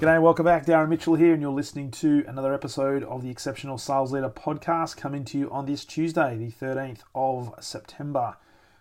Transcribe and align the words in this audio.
G'day, 0.00 0.22
welcome 0.22 0.46
back. 0.46 0.64
Darren 0.64 0.88
Mitchell 0.88 1.14
here, 1.14 1.34
and 1.34 1.42
you're 1.42 1.52
listening 1.52 1.90
to 1.90 2.24
another 2.26 2.54
episode 2.54 3.04
of 3.04 3.20
the 3.20 3.28
Exceptional 3.28 3.76
Sales 3.76 4.12
Leader 4.12 4.30
podcast 4.30 4.96
coming 4.96 5.26
to 5.26 5.36
you 5.36 5.50
on 5.50 5.66
this 5.66 5.84
Tuesday, 5.84 6.38
the 6.38 6.50
13th 6.50 7.00
of 7.14 7.54
September 7.60 8.38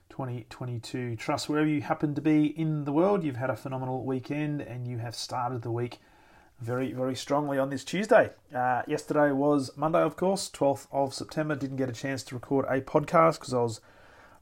2022. 0.08 1.18
Trust 1.18 1.50
wherever 1.50 1.68
you 1.68 1.82
happen 1.82 2.16
to 2.16 2.22
be 2.22 2.58
in 2.58 2.86
the 2.86 2.94
world, 2.94 3.26
you've 3.26 3.36
had 3.36 3.50
a 3.50 3.58
phenomenal 3.58 4.06
weekend 4.06 4.62
and 4.62 4.88
you 4.88 5.00
have 5.00 5.14
started 5.14 5.62
the 5.62 5.72
week 5.72 6.00
very, 6.62 6.94
very 6.94 7.18
strongly 7.18 7.60
on 7.60 7.70
this 7.70 7.84
Tuesday. 7.84 8.30
Uh, 8.56 8.84
yesterday 8.88 9.34
was 9.34 9.76
Monday, 9.76 10.00
of 10.00 10.16
course, 10.16 10.50
12th 10.50 10.88
of 10.90 11.14
September. 11.14 11.54
Didn't 11.54 11.76
get 11.76 11.90
a 11.90 11.92
chance 11.92 12.24
to 12.24 12.36
record 12.36 12.66
a 12.70 12.80
podcast 12.80 13.42
because 13.42 13.54
I 13.54 13.58
was 13.62 13.82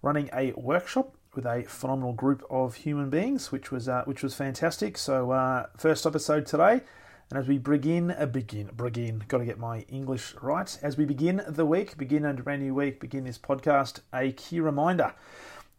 running 0.03 0.29
a 0.31 0.51
workshop 0.51 1.16
with 1.37 1.45
a 1.45 1.63
phenomenal 1.63 2.11
group 2.11 2.43
of 2.49 2.75
human 2.75 3.09
beings, 3.09 3.51
which 3.51 3.71
was 3.71 3.87
uh, 3.87 4.03
which 4.03 4.23
was 4.23 4.33
fantastic. 4.33 4.97
So 4.97 5.31
uh, 5.31 5.67
first 5.77 6.05
episode 6.05 6.45
today, 6.45 6.81
and 7.29 7.39
as 7.39 7.47
we 7.47 7.59
begin, 7.59 8.11
uh, 8.11 8.25
begin, 8.25 8.71
begin, 8.75 9.23
got 9.29 9.37
to 9.37 9.45
get 9.45 9.59
my 9.59 9.85
English 9.87 10.33
right. 10.41 10.77
As 10.81 10.97
we 10.97 11.05
begin 11.05 11.43
the 11.47 11.65
week, 11.65 11.95
begin 11.95 12.25
a 12.25 12.33
brand 12.33 12.63
new 12.63 12.73
week, 12.73 12.99
begin 12.99 13.23
this 13.23 13.37
podcast. 13.37 13.99
A 14.11 14.31
key 14.31 14.59
reminder 14.59 15.13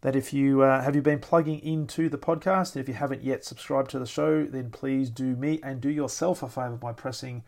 that 0.02 0.14
if 0.14 0.32
you 0.32 0.62
uh, 0.62 0.80
have 0.80 0.94
you 0.94 1.02
been 1.02 1.18
plugging 1.18 1.58
into 1.58 2.08
the 2.08 2.18
podcast, 2.18 2.74
and 2.74 2.80
if 2.80 2.88
you 2.88 2.94
haven't 2.94 3.24
yet 3.24 3.44
subscribed 3.44 3.90
to 3.90 3.98
the 3.98 4.06
show, 4.06 4.44
then 4.44 4.70
please 4.70 5.10
do 5.10 5.34
me 5.34 5.58
and 5.62 5.80
do 5.80 5.90
yourself 5.90 6.42
a 6.42 6.48
favor 6.48 6.76
by 6.76 6.92
pressing 6.92 7.42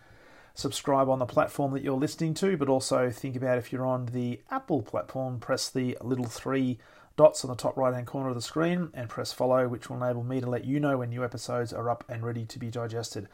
subscribe 0.52 1.08
on 1.08 1.20
the 1.20 1.26
platform 1.26 1.72
that 1.72 1.82
you're 1.84 1.96
listening 1.96 2.34
to, 2.34 2.56
but 2.56 2.68
also 2.68 3.08
think 3.08 3.36
about 3.36 3.56
if 3.56 3.72
you're 3.72 3.86
on 3.86 4.06
the 4.06 4.40
Apple 4.50 4.82
platform, 4.82 5.38
press 5.38 5.70
the 5.70 5.96
little 6.02 6.26
three 6.26 6.78
dots 7.20 7.44
on 7.44 7.50
the 7.50 7.54
top 7.54 7.76
right 7.76 7.92
hand 7.92 8.06
corner 8.06 8.30
of 8.30 8.34
the 8.34 8.40
screen 8.40 8.88
and 8.94 9.10
press 9.10 9.30
follow, 9.30 9.68
which 9.68 9.90
will 9.90 10.02
enable 10.02 10.24
me 10.24 10.40
to 10.40 10.48
let 10.48 10.64
you 10.64 10.80
know 10.80 10.96
when 10.96 11.10
new 11.10 11.22
episodes 11.22 11.70
are 11.70 11.90
up 11.90 12.02
and 12.08 12.24
ready 12.24 12.46
to 12.46 12.58
be 12.58 12.70
digested. 12.70 13.28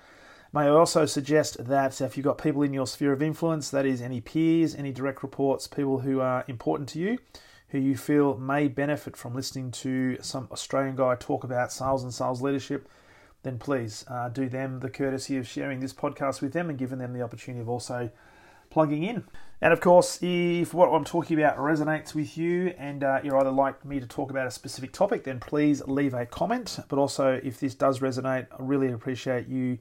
May 0.53 0.63
I 0.63 0.71
also 0.71 1.07
suggest 1.07 1.65
that 1.69 2.01
if 2.01 2.17
you've 2.17 2.25
got 2.25 2.37
people 2.37 2.65
in 2.65 2.73
your 2.73 2.89
sphere 2.89 3.13
of 3.13 3.23
influence, 3.23 3.71
that 3.71 3.87
is 3.87 4.03
any 4.03 4.21
peers, 4.21 4.75
any 4.75 4.91
direct 4.91 5.23
reports, 5.23 5.69
people 5.69 6.01
who 6.01 6.19
are 6.19 6.45
important 6.49 6.89
to 6.91 6.99
you, 6.99 7.19
who 7.69 7.79
you 7.79 7.97
feel 7.97 8.37
may 8.37 8.67
benefit 8.67 9.17
from 9.17 9.37
listening 9.37 9.71
to 9.71 10.19
some 10.21 10.49
Australian 10.51 10.97
guy 10.97 11.15
talk 11.15 11.45
about 11.45 11.71
sales 11.71 12.03
and 12.03 12.13
sales 12.13 12.43
leadership, 12.43 12.89
then 13.45 13.57
please 13.57 14.05
uh, 14.09 14.29
do 14.29 14.49
them 14.49 14.81
the 14.81 14.91
courtesy 14.91 15.37
of 15.37 15.47
sharing 15.47 15.79
this 15.79 15.93
podcast 15.93 16.43
with 16.43 16.53
them 16.53 16.69
and 16.69 16.77
giving 16.77 16.99
them 16.99 17.13
the 17.13 17.23
opportunity 17.23 17.63
of 17.63 17.69
also 17.69 18.11
plugging 18.77 19.05
in. 19.05 19.25
And 19.63 19.73
of 19.73 19.81
course, 19.81 20.19
if 20.21 20.75
what 20.75 20.89
I'm 20.89 21.03
talking 21.03 21.41
about 21.41 21.57
resonates 21.57 22.15
with 22.15 22.37
you 22.37 22.75
and 22.77 23.03
uh, 23.03 23.21
you'd 23.25 23.33
either 23.33 23.51
like 23.51 23.83
me 23.87 24.01
to 24.01 24.07
talk 24.07 24.29
about 24.29 24.47
a 24.47 24.51
specific 24.51 24.93
topic, 24.93 25.25
then 25.25 25.41
please 25.41 25.81
leave 25.87 26.13
a 26.13 26.27
comment. 26.27 26.81
But 26.91 26.99
also, 26.99 27.41
if 27.43 27.59
this 27.59 27.75
does 27.75 28.01
resonate, 28.01 28.49
I 28.53 28.57
really 28.59 28.93
appreciate 28.93 29.49
you 29.49 29.79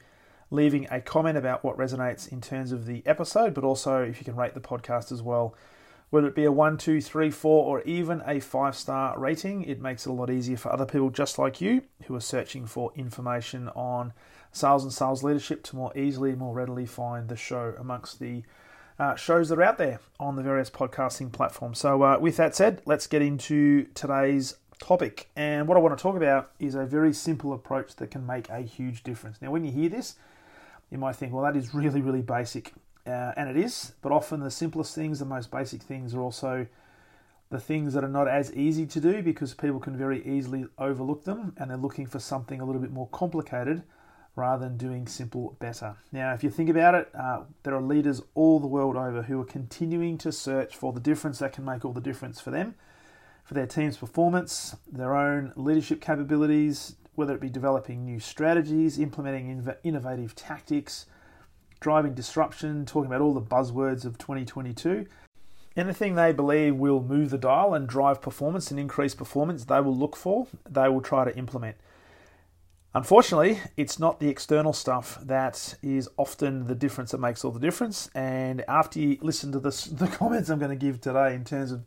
leaving 0.49 0.87
a 0.89 1.01
comment 1.01 1.37
about 1.37 1.61
what 1.61 1.77
resonates 1.77 2.31
in 2.31 2.39
terms 2.39 2.71
of 2.71 2.85
the 2.85 3.03
episode, 3.05 3.53
but 3.53 3.65
also 3.65 4.01
if 4.01 4.19
you 4.19 4.23
can 4.23 4.37
rate 4.37 4.53
the 4.53 4.61
podcast 4.61 5.11
as 5.11 5.21
well. 5.21 5.55
Whether 6.09 6.27
it 6.27 6.35
be 6.35 6.45
a 6.45 6.51
one, 6.53 6.77
two, 6.77 7.01
three, 7.01 7.29
four, 7.29 7.65
or 7.65 7.81
even 7.81 8.23
a 8.25 8.39
five 8.39 8.77
star 8.77 9.19
rating, 9.19 9.63
it 9.63 9.81
makes 9.81 10.05
it 10.05 10.09
a 10.09 10.13
lot 10.13 10.29
easier 10.29 10.55
for 10.55 10.71
other 10.71 10.85
people 10.85 11.09
just 11.09 11.37
like 11.37 11.59
you 11.59 11.81
who 12.05 12.15
are 12.15 12.21
searching 12.21 12.65
for 12.65 12.93
information 12.95 13.67
on 13.75 14.13
sales 14.53 14.85
and 14.85 14.93
sales 14.93 15.21
leadership 15.21 15.63
to 15.63 15.75
more 15.75 15.91
easily, 15.97 16.29
and 16.29 16.39
more 16.39 16.53
readily 16.53 16.85
find 16.85 17.27
the 17.27 17.35
show 17.35 17.73
amongst 17.77 18.21
the 18.21 18.43
uh, 18.99 19.15
shows 19.15 19.49
that 19.49 19.59
are 19.59 19.63
out 19.63 19.77
there 19.77 19.99
on 20.19 20.35
the 20.35 20.43
various 20.43 20.69
podcasting 20.69 21.31
platforms. 21.31 21.79
So, 21.79 22.03
uh, 22.03 22.17
with 22.19 22.37
that 22.37 22.55
said, 22.55 22.81
let's 22.85 23.07
get 23.07 23.21
into 23.21 23.85
today's 23.93 24.55
topic. 24.79 25.29
And 25.35 25.67
what 25.67 25.77
I 25.77 25.81
want 25.81 25.97
to 25.97 26.01
talk 26.01 26.15
about 26.15 26.51
is 26.59 26.75
a 26.75 26.85
very 26.85 27.13
simple 27.13 27.53
approach 27.53 27.95
that 27.97 28.11
can 28.11 28.25
make 28.25 28.49
a 28.49 28.61
huge 28.61 29.03
difference. 29.03 29.41
Now, 29.41 29.51
when 29.51 29.65
you 29.65 29.71
hear 29.71 29.89
this, 29.89 30.15
you 30.89 30.97
might 30.97 31.15
think, 31.15 31.33
well, 31.33 31.43
that 31.43 31.55
is 31.55 31.73
really, 31.73 32.01
really 32.01 32.21
basic. 32.21 32.73
Uh, 33.05 33.33
and 33.37 33.49
it 33.49 33.57
is, 33.57 33.93
but 34.01 34.11
often 34.11 34.39
the 34.39 34.49
simplest 34.49 34.95
things, 34.95 35.19
the 35.19 35.25
most 35.25 35.51
basic 35.51 35.81
things, 35.81 36.15
are 36.15 36.21
also 36.21 36.65
the 37.49 37.59
things 37.59 37.93
that 37.93 38.03
are 38.03 38.09
not 38.09 38.27
as 38.27 38.51
easy 38.53 38.85
to 38.87 38.99
do 38.99 39.21
because 39.21 39.53
people 39.53 39.79
can 39.79 39.95
very 39.95 40.25
easily 40.25 40.65
overlook 40.79 41.23
them 41.23 41.53
and 41.57 41.69
they're 41.69 41.77
looking 41.77 42.07
for 42.07 42.19
something 42.19 42.59
a 42.59 42.65
little 42.65 42.81
bit 42.81 42.91
more 42.91 43.07
complicated 43.09 43.83
rather 44.35 44.65
than 44.65 44.77
doing 44.77 45.07
simple 45.07 45.55
better. 45.59 45.95
Now, 46.11 46.33
if 46.33 46.43
you 46.43 46.49
think 46.49 46.69
about 46.69 46.95
it, 46.95 47.09
uh, 47.17 47.41
there 47.63 47.73
are 47.75 47.81
leaders 47.81 48.21
all 48.33 48.59
the 48.59 48.67
world 48.67 48.95
over 48.95 49.23
who 49.23 49.39
are 49.41 49.45
continuing 49.45 50.17
to 50.19 50.31
search 50.31 50.75
for 50.75 50.91
the 50.91 50.99
difference 50.99 51.39
that 51.39 51.53
can 51.53 51.63
make 51.63 51.85
all 51.85 51.93
the 51.93 52.01
difference 52.01 52.41
for 52.41 52.51
them, 52.51 52.75
for 53.43 53.53
their 53.53 53.67
team's 53.67 53.97
performance, 53.97 54.75
their 54.91 55.15
own 55.15 55.53
leadership 55.55 56.01
capabilities, 56.01 56.95
whether 57.15 57.33
it 57.33 57.39
be 57.41 57.49
developing 57.49 58.03
new 58.03 58.19
strategies, 58.19 58.99
implementing 58.99 59.65
innovative 59.83 60.35
tactics, 60.35 61.05
driving 61.79 62.13
disruption, 62.13 62.85
talking 62.85 63.07
about 63.07 63.21
all 63.21 63.33
the 63.33 63.41
buzzwords 63.41 64.05
of 64.05 64.17
2022. 64.17 65.05
Anything 65.77 66.15
they 66.15 66.31
believe 66.31 66.75
will 66.75 67.01
move 67.01 67.29
the 67.29 67.37
dial 67.37 67.73
and 67.73 67.87
drive 67.87 68.21
performance 68.21 68.71
and 68.71 68.79
increase 68.79 69.13
performance, 69.13 69.65
they 69.65 69.81
will 69.81 69.95
look 69.95 70.15
for, 70.15 70.47
they 70.69 70.87
will 70.87 71.01
try 71.01 71.25
to 71.25 71.37
implement. 71.37 71.75
Unfortunately, 72.95 73.59
it's 73.75 73.99
not 73.99 74.21
the 74.21 74.29
external 74.29 74.71
stuff 74.71 75.19
that 75.21 75.75
is 75.83 76.07
often 76.15 76.67
the 76.67 76.75
difference 76.75 77.11
that 77.11 77.17
makes 77.17 77.43
all 77.43 77.51
the 77.51 77.59
difference. 77.59 78.09
And 78.15 78.63
after 78.69 78.99
you 78.99 79.17
listen 79.21 79.51
to 79.51 79.59
this, 79.59 79.83
the 79.83 80.07
comments 80.07 80.49
I'm 80.49 80.59
going 80.59 80.69
to 80.69 80.77
give 80.77 81.01
today 81.01 81.35
in 81.35 81.43
terms 81.43 81.73
of 81.73 81.83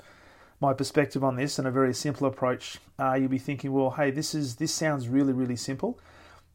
my 0.61 0.75
perspective 0.75 1.25
on 1.25 1.37
this 1.37 1.59
and 1.59 1.67
a 1.67 1.71
very 1.71 1.95
simple 1.95 2.27
approach, 2.27 2.77
uh, 2.99 3.15
you'll 3.15 3.31
be 3.31 3.39
thinking, 3.39 3.73
well, 3.73 3.93
hey, 3.93 4.11
this 4.11 4.35
is 4.35 4.57
this 4.57 4.75
sounds 4.75 5.09
really 5.09 5.33
really 5.33 5.57
simple. 5.57 5.99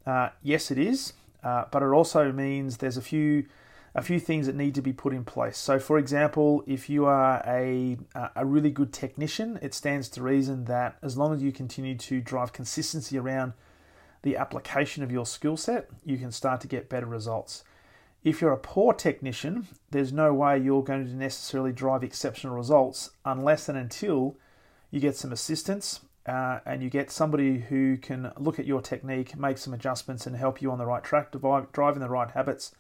Uh, 0.05 0.29
yes, 0.43 0.69
it 0.69 0.77
is, 0.77 1.13
uh, 1.43 1.65
but 1.71 1.81
it 1.81 1.87
also 1.87 2.31
means 2.31 2.77
there's 2.77 2.97
a 2.97 3.01
few 3.01 3.45
a 3.95 4.03
few 4.03 4.19
things 4.19 4.45
that 4.45 4.55
need 4.55 4.75
to 4.75 4.81
be 4.83 4.93
put 4.93 5.13
in 5.13 5.23
place. 5.23 5.57
So, 5.57 5.79
for 5.79 5.97
example, 5.97 6.63
if 6.67 6.91
you 6.91 7.05
are 7.05 7.41
a 7.47 7.97
a 8.35 8.45
really 8.45 8.69
good 8.69 8.93
technician, 8.93 9.57
it 9.63 9.73
stands 9.73 10.09
to 10.09 10.21
reason 10.21 10.65
that 10.65 10.97
as 11.01 11.17
long 11.17 11.33
as 11.33 11.41
you 11.41 11.51
continue 11.51 11.97
to 11.97 12.21
drive 12.21 12.53
consistency 12.53 13.17
around 13.17 13.53
the 14.23 14.35
application 14.35 15.03
of 15.03 15.11
your 15.11 15.25
skill 15.25 15.55
set, 15.55 15.89
you 16.03 16.17
can 16.17 16.31
start 16.31 16.59
to 16.61 16.67
get 16.67 16.89
better 16.89 17.05
results. 17.05 17.63
If 18.23 18.41
you're 18.41 18.53
a 18.53 18.57
poor 18.57 18.93
technician, 18.93 19.67
there's 19.91 20.13
no 20.13 20.33
way 20.33 20.57
you're 20.57 20.83
going 20.83 21.05
to 21.05 21.13
necessarily 21.13 21.73
drive 21.73 22.03
exceptional 22.03 22.55
results 22.55 23.11
unless 23.25 23.67
and 23.67 23.77
until 23.77 24.37
you 24.91 25.01
get 25.01 25.17
some 25.17 25.33
assistance 25.33 25.99
uh, 26.25 26.59
and 26.65 26.81
you 26.81 26.89
get 26.89 27.11
somebody 27.11 27.59
who 27.59 27.97
can 27.97 28.31
look 28.37 28.59
at 28.59 28.65
your 28.65 28.81
technique, 28.81 29.37
make 29.37 29.57
some 29.57 29.73
adjustments, 29.73 30.25
and 30.25 30.37
help 30.37 30.61
you 30.61 30.71
on 30.71 30.77
the 30.77 30.85
right 30.85 31.03
track, 31.03 31.33
driving 31.73 31.99
the 31.99 32.09
right 32.09 32.31
habits 32.31 32.73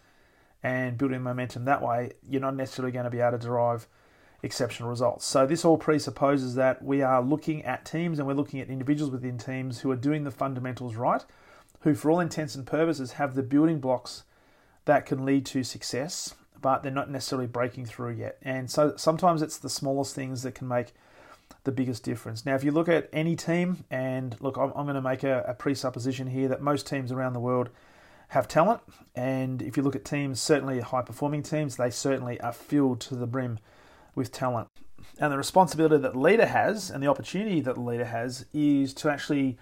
and 0.63 0.97
building 0.97 1.21
momentum 1.21 1.65
that 1.65 1.81
way. 1.81 2.11
You're 2.27 2.39
not 2.39 2.55
necessarily 2.55 2.93
going 2.93 3.03
to 3.03 3.11
be 3.11 3.19
able 3.19 3.37
to 3.37 3.45
drive 3.45 3.87
exceptional 4.43 4.89
results. 4.89 5.25
So, 5.25 5.47
this 5.47 5.65
all 5.65 5.77
presupposes 5.77 6.55
that 6.55 6.83
we 6.83 7.01
are 7.01 7.21
looking 7.21 7.63
at 7.63 7.85
teams 7.85 8.19
and 8.19 8.27
we're 8.27 8.33
looking 8.33 8.59
at 8.59 8.69
individuals 8.69 9.11
within 9.11 9.37
teams 9.37 9.79
who 9.79 9.89
are 9.89 9.95
doing 9.95 10.25
the 10.25 10.31
fundamentals 10.31 10.95
right, 10.95 11.23
who, 11.79 11.95
for 11.95 12.11
all 12.11 12.19
intents 12.19 12.53
and 12.53 12.67
purposes, 12.67 13.13
have 13.13 13.33
the 13.33 13.41
building 13.41 13.79
blocks 13.79 14.23
that 14.85 15.05
can 15.05 15.25
lead 15.25 15.45
to 15.47 15.63
success, 15.63 16.35
but 16.61 16.83
they're 16.83 16.91
not 16.91 17.09
necessarily 17.09 17.47
breaking 17.47 17.85
through 17.85 18.11
yet. 18.11 18.37
And 18.41 18.69
so, 18.69 18.93
sometimes 18.97 19.41
it's 19.41 19.57
the 19.57 19.69
smallest 19.69 20.13
things 20.13 20.43
that 20.43 20.53
can 20.53 20.67
make 20.67 20.93
the 21.63 21.71
biggest 21.71 22.03
difference. 22.03 22.45
Now, 22.45 22.55
if 22.55 22.63
you 22.65 22.71
look 22.71 22.89
at 22.89 23.09
any 23.13 23.37
team, 23.37 23.85
and 23.89 24.35
look, 24.41 24.57
I'm, 24.57 24.73
I'm 24.75 24.85
going 24.85 24.95
to 24.95 25.01
make 25.01 25.23
a, 25.23 25.43
a 25.47 25.53
presupposition 25.53 26.27
here 26.27 26.49
that 26.49 26.61
most 26.61 26.85
teams 26.85 27.11
around 27.11 27.33
the 27.33 27.39
world 27.39 27.69
have 28.29 28.49
talent. 28.49 28.81
And 29.15 29.61
if 29.61 29.77
you 29.77 29.83
look 29.83 29.95
at 29.95 30.03
teams, 30.03 30.41
certainly 30.41 30.81
high 30.81 31.03
performing 31.03 31.43
teams, 31.43 31.77
they 31.77 31.89
certainly 31.89 32.41
are 32.41 32.51
filled 32.51 32.99
to 33.01 33.15
the 33.15 33.27
brim 33.27 33.59
with 34.15 34.31
talent. 34.31 34.69
And 35.19 35.31
the 35.31 35.37
responsibility 35.37 35.97
that 35.97 36.13
the 36.13 36.19
leader 36.19 36.45
has 36.45 36.89
and 36.89 37.01
the 37.03 37.07
opportunity 37.07 37.61
that 37.61 37.75
the 37.75 37.81
leader 37.81 38.05
has 38.05 38.45
is 38.53 38.93
to 38.95 39.09
actually 39.09 39.57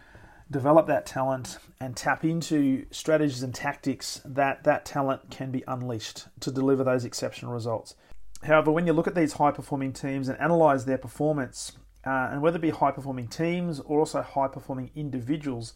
develop 0.50 0.86
that 0.88 1.06
talent 1.06 1.58
and 1.80 1.96
tap 1.96 2.26
into 2.26 2.86
strategies 2.92 3.42
and 3.42 3.56
tactics 3.56 4.22
that 4.26 4.64
that 4.66 4.86
talent 4.86 5.32
can 5.32 5.50
be 5.50 5.64
unleashed 5.68 6.28
to 6.42 6.52
deliver 6.52 6.84
those 6.84 7.06
exceptional 7.06 7.54
results. 7.54 7.96
However, 8.44 8.72
when 8.72 8.86
you 8.86 8.94
look 8.94 9.08
at 9.08 9.16
these 9.16 9.34
high 9.34 9.52
performing 9.52 9.94
teams 9.94 10.28
and 10.28 10.40
analyze 10.40 10.86
their 10.86 10.98
performance, 10.98 11.74
uh, 12.06 12.30
and 12.32 12.42
whether 12.42 12.58
it 12.58 12.62
be 12.62 12.72
high 12.72 12.92
performing 12.92 13.28
teams 13.28 13.80
or 13.80 14.00
also 14.00 14.22
high 14.22 14.48
performing 14.48 14.92
individuals 14.96 15.74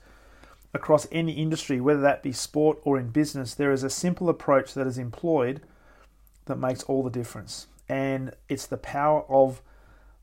across 0.74 1.08
any 1.12 1.34
industry, 1.34 1.80
whether 1.80 2.02
that 2.02 2.24
be 2.24 2.32
sport 2.32 2.80
or 2.84 3.00
in 3.00 3.10
business, 3.10 3.54
there 3.54 3.72
is 3.72 3.84
a 3.84 3.90
simple 3.90 4.30
approach 4.30 4.74
that 4.74 4.88
is 4.88 4.98
employed 4.98 5.62
that 6.46 6.58
makes 6.58 6.84
all 6.84 7.04
the 7.04 7.10
difference. 7.10 7.68
And 7.88 8.34
it's 8.50 8.66
the 8.66 8.78
power 8.78 9.24
of 9.30 9.62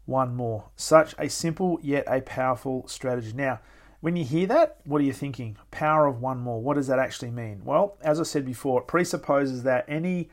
one 0.06 0.34
more. 0.34 0.64
Such 0.76 1.14
a 1.18 1.28
simple 1.28 1.78
yet 1.82 2.04
a 2.08 2.20
powerful 2.20 2.86
strategy. 2.88 3.32
Now, 3.34 3.60
when 4.00 4.16
you 4.16 4.24
hear 4.24 4.46
that, 4.48 4.78
what 4.84 5.00
are 5.00 5.04
you 5.04 5.12
thinking? 5.12 5.56
Power 5.70 6.06
of 6.06 6.20
one 6.20 6.40
more. 6.40 6.60
What 6.60 6.74
does 6.74 6.88
that 6.88 6.98
actually 6.98 7.30
mean? 7.30 7.62
Well, 7.64 7.96
as 8.02 8.18
I 8.18 8.24
said 8.24 8.44
before, 8.44 8.80
it 8.80 8.88
presupposes 8.88 9.62
that 9.62 9.84
any 9.88 10.28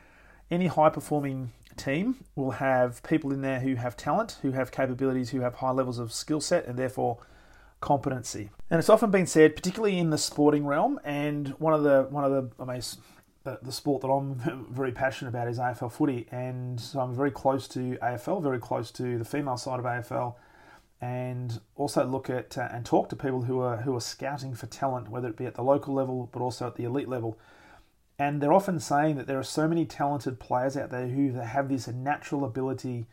any 0.50 0.66
high 0.66 0.88
performing 0.88 1.52
team 1.76 2.16
will 2.34 2.50
have 2.52 3.02
people 3.04 3.32
in 3.32 3.42
there 3.42 3.60
who 3.60 3.76
have 3.76 3.96
talent, 3.96 4.38
who 4.42 4.50
have 4.50 4.72
capabilities, 4.72 5.30
who 5.30 5.40
have 5.40 5.54
high 5.54 5.70
levels 5.70 6.00
of 6.00 6.12
skill 6.12 6.40
set, 6.40 6.66
and 6.66 6.76
therefore 6.76 7.18
competency. 7.80 8.50
And 8.68 8.78
it's 8.78 8.88
often 8.88 9.12
been 9.12 9.26
said, 9.26 9.54
particularly 9.54 9.98
in 9.98 10.10
the 10.10 10.18
sporting 10.18 10.66
realm, 10.66 10.98
and 11.04 11.48
one 11.58 11.72
of 11.72 11.82
the 11.82 12.08
one 12.10 12.24
of 12.24 12.32
the 12.32 12.64
mean, 12.64 12.82
the, 13.62 13.72
sport 13.72 14.02
that 14.02 14.08
I'm 14.08 14.66
very 14.70 14.92
passionate 14.92 15.30
about 15.30 15.48
is 15.48 15.58
AFL 15.58 15.92
footy, 15.92 16.26
and 16.30 16.80
so 16.80 17.00
I'm 17.00 17.14
very 17.14 17.30
close 17.30 17.68
to 17.68 17.98
AFL, 18.02 18.42
very 18.42 18.58
close 18.58 18.90
to 18.92 19.18
the 19.18 19.24
female 19.24 19.56
side 19.56 19.78
of 19.78 19.84
AFL 19.84 20.34
and 21.00 21.60
also 21.76 22.04
look 22.04 22.28
at 22.28 22.58
uh, 22.58 22.68
and 22.70 22.84
talk 22.84 23.08
to 23.08 23.16
people 23.16 23.42
who 23.42 23.60
are 23.60 23.78
who 23.78 23.96
are 23.96 24.00
scouting 24.00 24.54
for 24.54 24.66
talent, 24.66 25.08
whether 25.08 25.28
it 25.28 25.36
be 25.36 25.46
at 25.46 25.54
the 25.54 25.62
local 25.62 25.94
level 25.94 26.28
but 26.30 26.40
also 26.40 26.66
at 26.66 26.76
the 26.76 26.84
elite 26.84 27.08
level. 27.08 27.38
And 28.18 28.42
they're 28.42 28.52
often 28.52 28.78
saying 28.80 29.16
that 29.16 29.26
there 29.26 29.38
are 29.38 29.42
so 29.42 29.66
many 29.66 29.86
talented 29.86 30.38
players 30.38 30.76
out 30.76 30.90
there 30.90 31.08
who 31.08 31.32
have 31.32 31.70
this 31.70 31.88
natural 31.88 32.44
ability 32.44 33.06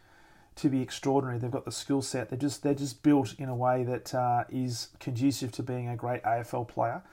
to 0.56 0.70
be 0.70 0.82
extraordinary. 0.82 1.40
They've 1.40 1.50
got 1.50 1.64
the 1.64 1.72
skill 1.72 2.02
set. 2.02 2.30
They're 2.30 2.38
just 2.38 2.62
they're 2.62 2.74
just 2.74 3.04
built 3.04 3.36
in 3.40 3.48
a 3.48 3.56
way 3.56 3.84
that 3.86 4.14
uh, 4.14 4.44
is 4.50 4.90
conducive 5.00 5.54
to 5.54 5.64
being 5.64 5.88
a 5.88 5.96
great 5.96 6.24
AFL 6.24 6.68
player, 6.68 7.04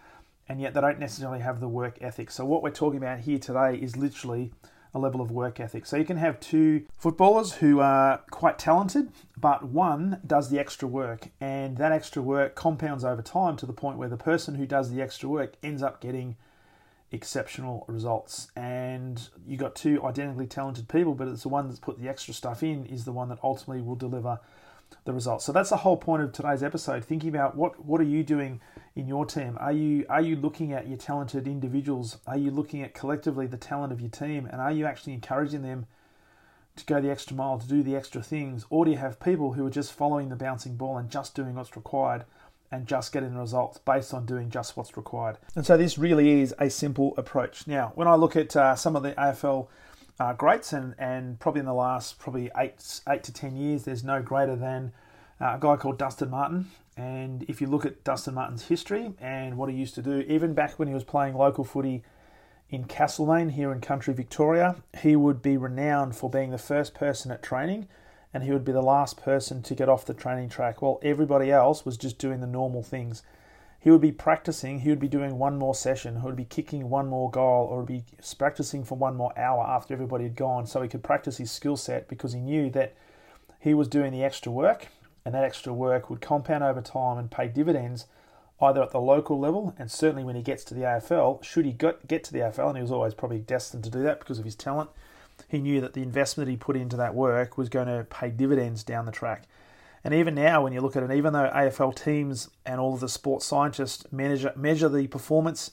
and 0.48 0.60
yet 0.60 0.74
they 0.74 0.80
don't 0.80 0.98
necessarily 0.98 1.40
have 1.40 1.60
the 1.60 1.68
work 1.68 1.98
ethic. 2.00 2.30
So 2.30 2.44
what 2.44 2.62
we're 2.62 2.70
talking 2.70 2.98
about 2.98 3.20
here 3.20 3.38
today 3.38 3.76
is 3.76 3.96
literally 3.96 4.52
a 4.94 4.98
level 4.98 5.20
of 5.20 5.30
work 5.30 5.58
ethic. 5.58 5.86
So 5.86 5.96
you 5.96 6.04
can 6.04 6.18
have 6.18 6.38
two 6.38 6.84
footballers 6.96 7.54
who 7.54 7.80
are 7.80 8.18
quite 8.30 8.58
talented, 8.58 9.10
but 9.36 9.64
one 9.64 10.20
does 10.24 10.50
the 10.50 10.58
extra 10.60 10.86
work, 10.86 11.30
and 11.40 11.76
that 11.78 11.90
extra 11.90 12.22
work 12.22 12.54
compounds 12.54 13.04
over 13.04 13.20
time 13.20 13.56
to 13.56 13.66
the 13.66 13.72
point 13.72 13.98
where 13.98 14.08
the 14.08 14.16
person 14.16 14.54
who 14.54 14.66
does 14.66 14.90
the 14.90 15.02
extra 15.02 15.28
work 15.28 15.54
ends 15.62 15.82
up 15.82 16.00
getting 16.00 16.36
exceptional 17.10 17.84
results. 17.88 18.48
And 18.54 19.28
you've 19.46 19.60
got 19.60 19.74
two 19.74 20.04
identically 20.04 20.46
talented 20.46 20.88
people, 20.88 21.14
but 21.14 21.26
it's 21.26 21.42
the 21.42 21.48
one 21.48 21.66
that's 21.66 21.80
put 21.80 22.00
the 22.00 22.08
extra 22.08 22.32
stuff 22.32 22.62
in 22.62 22.86
is 22.86 23.04
the 23.04 23.12
one 23.12 23.28
that 23.30 23.38
ultimately 23.42 23.82
will 23.82 23.96
deliver 23.96 24.38
the 25.04 25.12
results. 25.12 25.44
So 25.44 25.52
that's 25.52 25.70
the 25.70 25.78
whole 25.78 25.96
point 25.96 26.22
of 26.22 26.32
today's 26.32 26.62
episode. 26.62 27.04
Thinking 27.04 27.28
about 27.28 27.56
what 27.56 27.84
what 27.84 28.00
are 28.00 28.04
you 28.04 28.22
doing 28.22 28.60
in 28.96 29.06
your 29.08 29.26
team? 29.26 29.56
Are 29.60 29.72
you 29.72 30.06
are 30.08 30.20
you 30.20 30.36
looking 30.36 30.72
at 30.72 30.88
your 30.88 30.98
talented 30.98 31.46
individuals? 31.46 32.18
Are 32.26 32.36
you 32.36 32.50
looking 32.50 32.82
at 32.82 32.94
collectively 32.94 33.46
the 33.46 33.56
talent 33.56 33.92
of 33.92 34.00
your 34.00 34.10
team, 34.10 34.46
and 34.50 34.60
are 34.60 34.72
you 34.72 34.86
actually 34.86 35.14
encouraging 35.14 35.62
them 35.62 35.86
to 36.76 36.84
go 36.86 37.00
the 37.00 37.10
extra 37.10 37.36
mile, 37.36 37.58
to 37.58 37.68
do 37.68 37.82
the 37.82 37.94
extra 37.94 38.22
things, 38.22 38.66
or 38.68 38.84
do 38.84 38.90
you 38.90 38.96
have 38.96 39.20
people 39.20 39.52
who 39.52 39.64
are 39.66 39.70
just 39.70 39.92
following 39.92 40.28
the 40.28 40.36
bouncing 40.36 40.76
ball 40.76 40.96
and 40.96 41.10
just 41.10 41.34
doing 41.34 41.54
what's 41.54 41.76
required? 41.76 42.24
And 42.72 42.88
just 42.88 43.12
getting 43.12 43.34
the 43.34 43.40
results 43.40 43.78
based 43.78 44.12
on 44.12 44.26
doing 44.26 44.50
just 44.50 44.76
what's 44.76 44.96
required. 44.96 45.38
And 45.54 45.64
so, 45.64 45.76
this 45.76 45.96
really 45.96 46.40
is 46.40 46.52
a 46.58 46.68
simple 46.68 47.14
approach. 47.16 47.68
Now, 47.68 47.92
when 47.94 48.08
I 48.08 48.16
look 48.16 48.34
at 48.34 48.56
uh, 48.56 48.74
some 48.74 48.96
of 48.96 49.04
the 49.04 49.12
AFL 49.12 49.68
uh, 50.18 50.32
greats, 50.32 50.72
and, 50.72 50.94
and 50.98 51.38
probably 51.40 51.60
in 51.60 51.66
the 51.66 51.74
last 51.74 52.18
probably 52.18 52.50
eight 52.56 53.00
eight 53.08 53.22
to 53.24 53.32
ten 53.32 53.56
years, 53.56 53.84
there's 53.84 54.04
no 54.04 54.22
greater 54.22 54.56
than 54.56 54.92
uh, 55.40 55.54
a 55.56 55.58
guy 55.60 55.76
called 55.76 55.98
Dustin 55.98 56.30
Martin. 56.30 56.70
And 56.96 57.44
if 57.48 57.60
you 57.60 57.66
look 57.66 57.84
at 57.84 58.04
Dustin 58.04 58.34
Martin's 58.34 58.66
history 58.66 59.12
and 59.20 59.56
what 59.56 59.68
he 59.68 59.76
used 59.76 59.96
to 59.96 60.02
do, 60.02 60.20
even 60.20 60.54
back 60.54 60.78
when 60.78 60.86
he 60.86 60.94
was 60.94 61.02
playing 61.02 61.34
local 61.34 61.64
footy 61.64 62.04
in 62.70 62.84
Castlemaine 62.84 63.50
here 63.50 63.72
in 63.72 63.80
country 63.80 64.14
Victoria, 64.14 64.76
he 65.00 65.16
would 65.16 65.42
be 65.42 65.56
renowned 65.56 66.14
for 66.14 66.30
being 66.30 66.50
the 66.50 66.58
first 66.58 66.94
person 66.94 67.32
at 67.32 67.42
training 67.42 67.88
and 68.32 68.42
he 68.42 68.50
would 68.50 68.64
be 68.64 68.72
the 68.72 68.82
last 68.82 69.16
person 69.16 69.62
to 69.62 69.74
get 69.74 69.88
off 69.88 70.04
the 70.04 70.12
training 70.12 70.48
track 70.48 70.82
while 70.82 70.98
everybody 71.02 71.52
else 71.52 71.84
was 71.84 71.96
just 71.96 72.18
doing 72.18 72.40
the 72.40 72.46
normal 72.46 72.82
things 72.82 73.22
he 73.84 73.90
would 73.90 74.00
be 74.00 74.12
practicing, 74.12 74.80
he 74.80 74.88
would 74.88 74.98
be 74.98 75.08
doing 75.08 75.38
one 75.38 75.58
more 75.58 75.74
session, 75.74 76.20
he 76.20 76.24
would 76.24 76.34
be 76.34 76.46
kicking 76.46 76.88
one 76.88 77.06
more 77.06 77.30
goal, 77.30 77.66
or 77.66 77.82
be 77.82 78.02
practicing 78.38 78.82
for 78.82 78.96
one 78.96 79.14
more 79.14 79.38
hour 79.38 79.62
after 79.62 79.92
everybody 79.92 80.24
had 80.24 80.34
gone 80.34 80.66
so 80.66 80.80
he 80.80 80.88
could 80.88 81.02
practice 81.02 81.36
his 81.36 81.50
skill 81.50 81.76
set 81.76 82.08
because 82.08 82.32
he 82.32 82.40
knew 82.40 82.70
that 82.70 82.94
he 83.60 83.74
was 83.74 83.86
doing 83.86 84.10
the 84.10 84.24
extra 84.24 84.50
work 84.50 84.88
and 85.22 85.34
that 85.34 85.44
extra 85.44 85.70
work 85.70 86.08
would 86.08 86.22
compound 86.22 86.64
over 86.64 86.80
time 86.80 87.18
and 87.18 87.30
pay 87.30 87.46
dividends 87.46 88.06
either 88.58 88.82
at 88.82 88.90
the 88.90 89.00
local 89.00 89.38
level 89.38 89.74
and 89.78 89.90
certainly 89.90 90.24
when 90.24 90.34
he 90.34 90.40
gets 90.40 90.64
to 90.64 90.72
the 90.72 90.80
AFL, 90.80 91.44
should 91.44 91.66
he 91.66 91.72
get 91.72 92.24
to 92.24 92.32
the 92.32 92.38
AFL, 92.38 92.68
and 92.68 92.78
he 92.78 92.82
was 92.82 92.90
always 92.90 93.12
probably 93.12 93.38
destined 93.38 93.84
to 93.84 93.90
do 93.90 94.02
that 94.02 94.18
because 94.18 94.38
of 94.38 94.46
his 94.46 94.54
talent, 94.54 94.88
he 95.46 95.58
knew 95.58 95.82
that 95.82 95.92
the 95.92 96.02
investment 96.02 96.48
he 96.48 96.56
put 96.56 96.74
into 96.74 96.96
that 96.96 97.14
work 97.14 97.58
was 97.58 97.68
going 97.68 97.88
to 97.88 98.06
pay 98.08 98.30
dividends 98.30 98.82
down 98.82 99.04
the 99.04 99.12
track. 99.12 99.42
And 100.04 100.12
even 100.12 100.34
now, 100.34 100.62
when 100.62 100.74
you 100.74 100.82
look 100.82 100.96
at 100.96 101.02
it, 101.02 101.10
even 101.10 101.32
though 101.32 101.50
AFL 101.50 101.96
teams 101.96 102.50
and 102.66 102.78
all 102.78 102.94
of 102.94 103.00
the 103.00 103.08
sports 103.08 103.46
scientists 103.46 104.04
measure, 104.12 104.52
measure 104.54 104.90
the 104.90 105.06
performance 105.06 105.70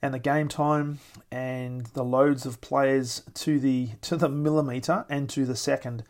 and 0.00 0.14
the 0.14 0.18
game 0.18 0.48
time 0.48 1.00
and 1.30 1.84
the 1.86 2.04
loads 2.04 2.46
of 2.46 2.62
players 2.62 3.22
to 3.34 3.58
the 3.58 3.90
to 4.00 4.16
the 4.16 4.28
millimeter 4.28 5.04
and 5.10 5.28
to 5.30 5.44
the 5.44 5.56
second, 5.56 6.02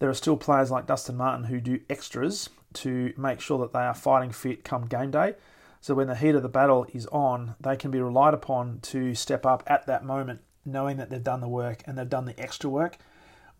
there 0.00 0.10
are 0.10 0.14
still 0.14 0.36
players 0.36 0.70
like 0.70 0.86
Dustin 0.86 1.16
Martin 1.16 1.44
who 1.44 1.60
do 1.60 1.80
extras 1.88 2.50
to 2.72 3.12
make 3.16 3.40
sure 3.40 3.58
that 3.58 3.72
they 3.72 3.80
are 3.80 3.94
fighting 3.94 4.32
fit 4.32 4.64
come 4.64 4.86
game 4.86 5.12
day. 5.12 5.34
So 5.80 5.94
when 5.94 6.08
the 6.08 6.16
heat 6.16 6.34
of 6.34 6.42
the 6.42 6.48
battle 6.48 6.86
is 6.92 7.06
on, 7.06 7.54
they 7.60 7.76
can 7.76 7.90
be 7.90 8.00
relied 8.00 8.34
upon 8.34 8.80
to 8.82 9.14
step 9.14 9.46
up 9.46 9.62
at 9.66 9.86
that 9.86 10.04
moment, 10.04 10.40
knowing 10.64 10.96
that 10.96 11.08
they've 11.08 11.22
done 11.22 11.40
the 11.40 11.48
work 11.48 11.82
and 11.86 11.96
they've 11.96 12.08
done 12.08 12.26
the 12.26 12.38
extra 12.38 12.68
work 12.68 12.98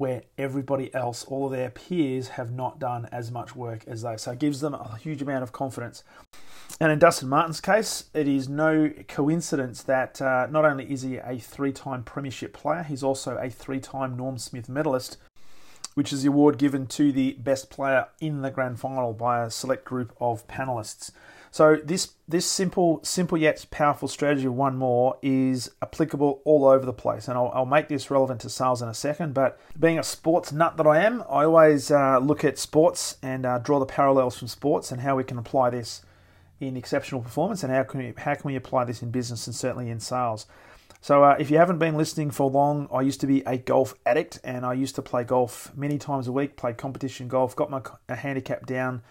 where 0.00 0.22
everybody 0.38 0.92
else, 0.94 1.24
all 1.24 1.44
of 1.44 1.52
their 1.52 1.68
peers, 1.68 2.28
have 2.28 2.50
not 2.50 2.78
done 2.78 3.06
as 3.12 3.30
much 3.30 3.54
work 3.54 3.84
as 3.86 4.00
they. 4.00 4.16
So 4.16 4.30
it 4.30 4.38
gives 4.38 4.60
them 4.60 4.72
a 4.72 4.96
huge 4.96 5.20
amount 5.20 5.42
of 5.42 5.52
confidence. 5.52 6.02
And 6.80 6.90
in 6.90 6.98
Dustin 6.98 7.28
Martin's 7.28 7.60
case, 7.60 8.04
it 8.14 8.26
is 8.26 8.48
no 8.48 8.90
coincidence 9.08 9.82
that 9.82 10.22
uh, 10.22 10.46
not 10.50 10.64
only 10.64 10.90
is 10.90 11.02
he 11.02 11.18
a 11.18 11.38
three 11.38 11.72
time 11.72 12.02
Premiership 12.02 12.54
player, 12.54 12.82
he's 12.82 13.02
also 13.02 13.36
a 13.36 13.50
three 13.50 13.78
time 13.78 14.16
Norm 14.16 14.38
Smith 14.38 14.70
medalist, 14.70 15.18
which 16.00 16.14
is 16.14 16.22
the 16.22 16.28
award 16.28 16.56
given 16.56 16.86
to 16.86 17.12
the 17.12 17.34
best 17.34 17.68
player 17.68 18.06
in 18.22 18.40
the 18.40 18.50
grand 18.50 18.80
final 18.80 19.12
by 19.12 19.44
a 19.44 19.50
select 19.50 19.84
group 19.84 20.16
of 20.18 20.46
panelists. 20.48 21.10
So 21.50 21.76
this 21.84 22.12
this 22.26 22.46
simple 22.46 23.00
simple 23.02 23.36
yet 23.36 23.66
powerful 23.70 24.08
strategy 24.08 24.46
of 24.46 24.54
one 24.54 24.78
more 24.78 25.18
is 25.20 25.70
applicable 25.82 26.40
all 26.46 26.64
over 26.64 26.86
the 26.86 26.94
place, 26.94 27.28
and 27.28 27.36
I'll, 27.36 27.52
I'll 27.52 27.66
make 27.66 27.88
this 27.88 28.10
relevant 28.10 28.40
to 28.40 28.48
sales 28.48 28.80
in 28.80 28.88
a 28.88 28.94
second. 28.94 29.34
But 29.34 29.60
being 29.78 29.98
a 29.98 30.02
sports 30.02 30.52
nut 30.52 30.78
that 30.78 30.86
I 30.86 31.04
am, 31.04 31.20
I 31.28 31.44
always 31.44 31.90
uh, 31.90 32.18
look 32.18 32.46
at 32.46 32.58
sports 32.58 33.18
and 33.22 33.44
uh, 33.44 33.58
draw 33.58 33.78
the 33.78 33.84
parallels 33.84 34.38
from 34.38 34.48
sports 34.48 34.90
and 34.90 35.02
how 35.02 35.16
we 35.16 35.24
can 35.24 35.36
apply 35.36 35.68
this 35.68 36.00
in 36.60 36.78
exceptional 36.78 37.20
performance, 37.20 37.62
and 37.62 37.70
how 37.70 37.82
can 37.82 38.00
we, 38.00 38.14
how 38.16 38.34
can 38.34 38.48
we 38.48 38.56
apply 38.56 38.84
this 38.84 39.02
in 39.02 39.10
business 39.10 39.46
and 39.46 39.54
certainly 39.54 39.90
in 39.90 40.00
sales. 40.00 40.46
So, 41.02 41.24
uh, 41.24 41.36
if 41.38 41.50
you 41.50 41.56
haven't 41.56 41.78
been 41.78 41.96
listening 41.96 42.30
for 42.30 42.50
long, 42.50 42.86
I 42.92 43.00
used 43.00 43.20
to 43.22 43.26
be 43.26 43.42
a 43.46 43.56
golf 43.56 43.94
addict 44.04 44.38
and 44.44 44.66
I 44.66 44.74
used 44.74 44.94
to 44.96 45.02
play 45.02 45.24
golf 45.24 45.74
many 45.74 45.96
times 45.96 46.28
a 46.28 46.32
week, 46.32 46.56
played 46.56 46.76
competition 46.76 47.26
golf, 47.26 47.56
got 47.56 47.70
my 47.70 47.80
handicap 48.14 48.66
down 48.66 49.02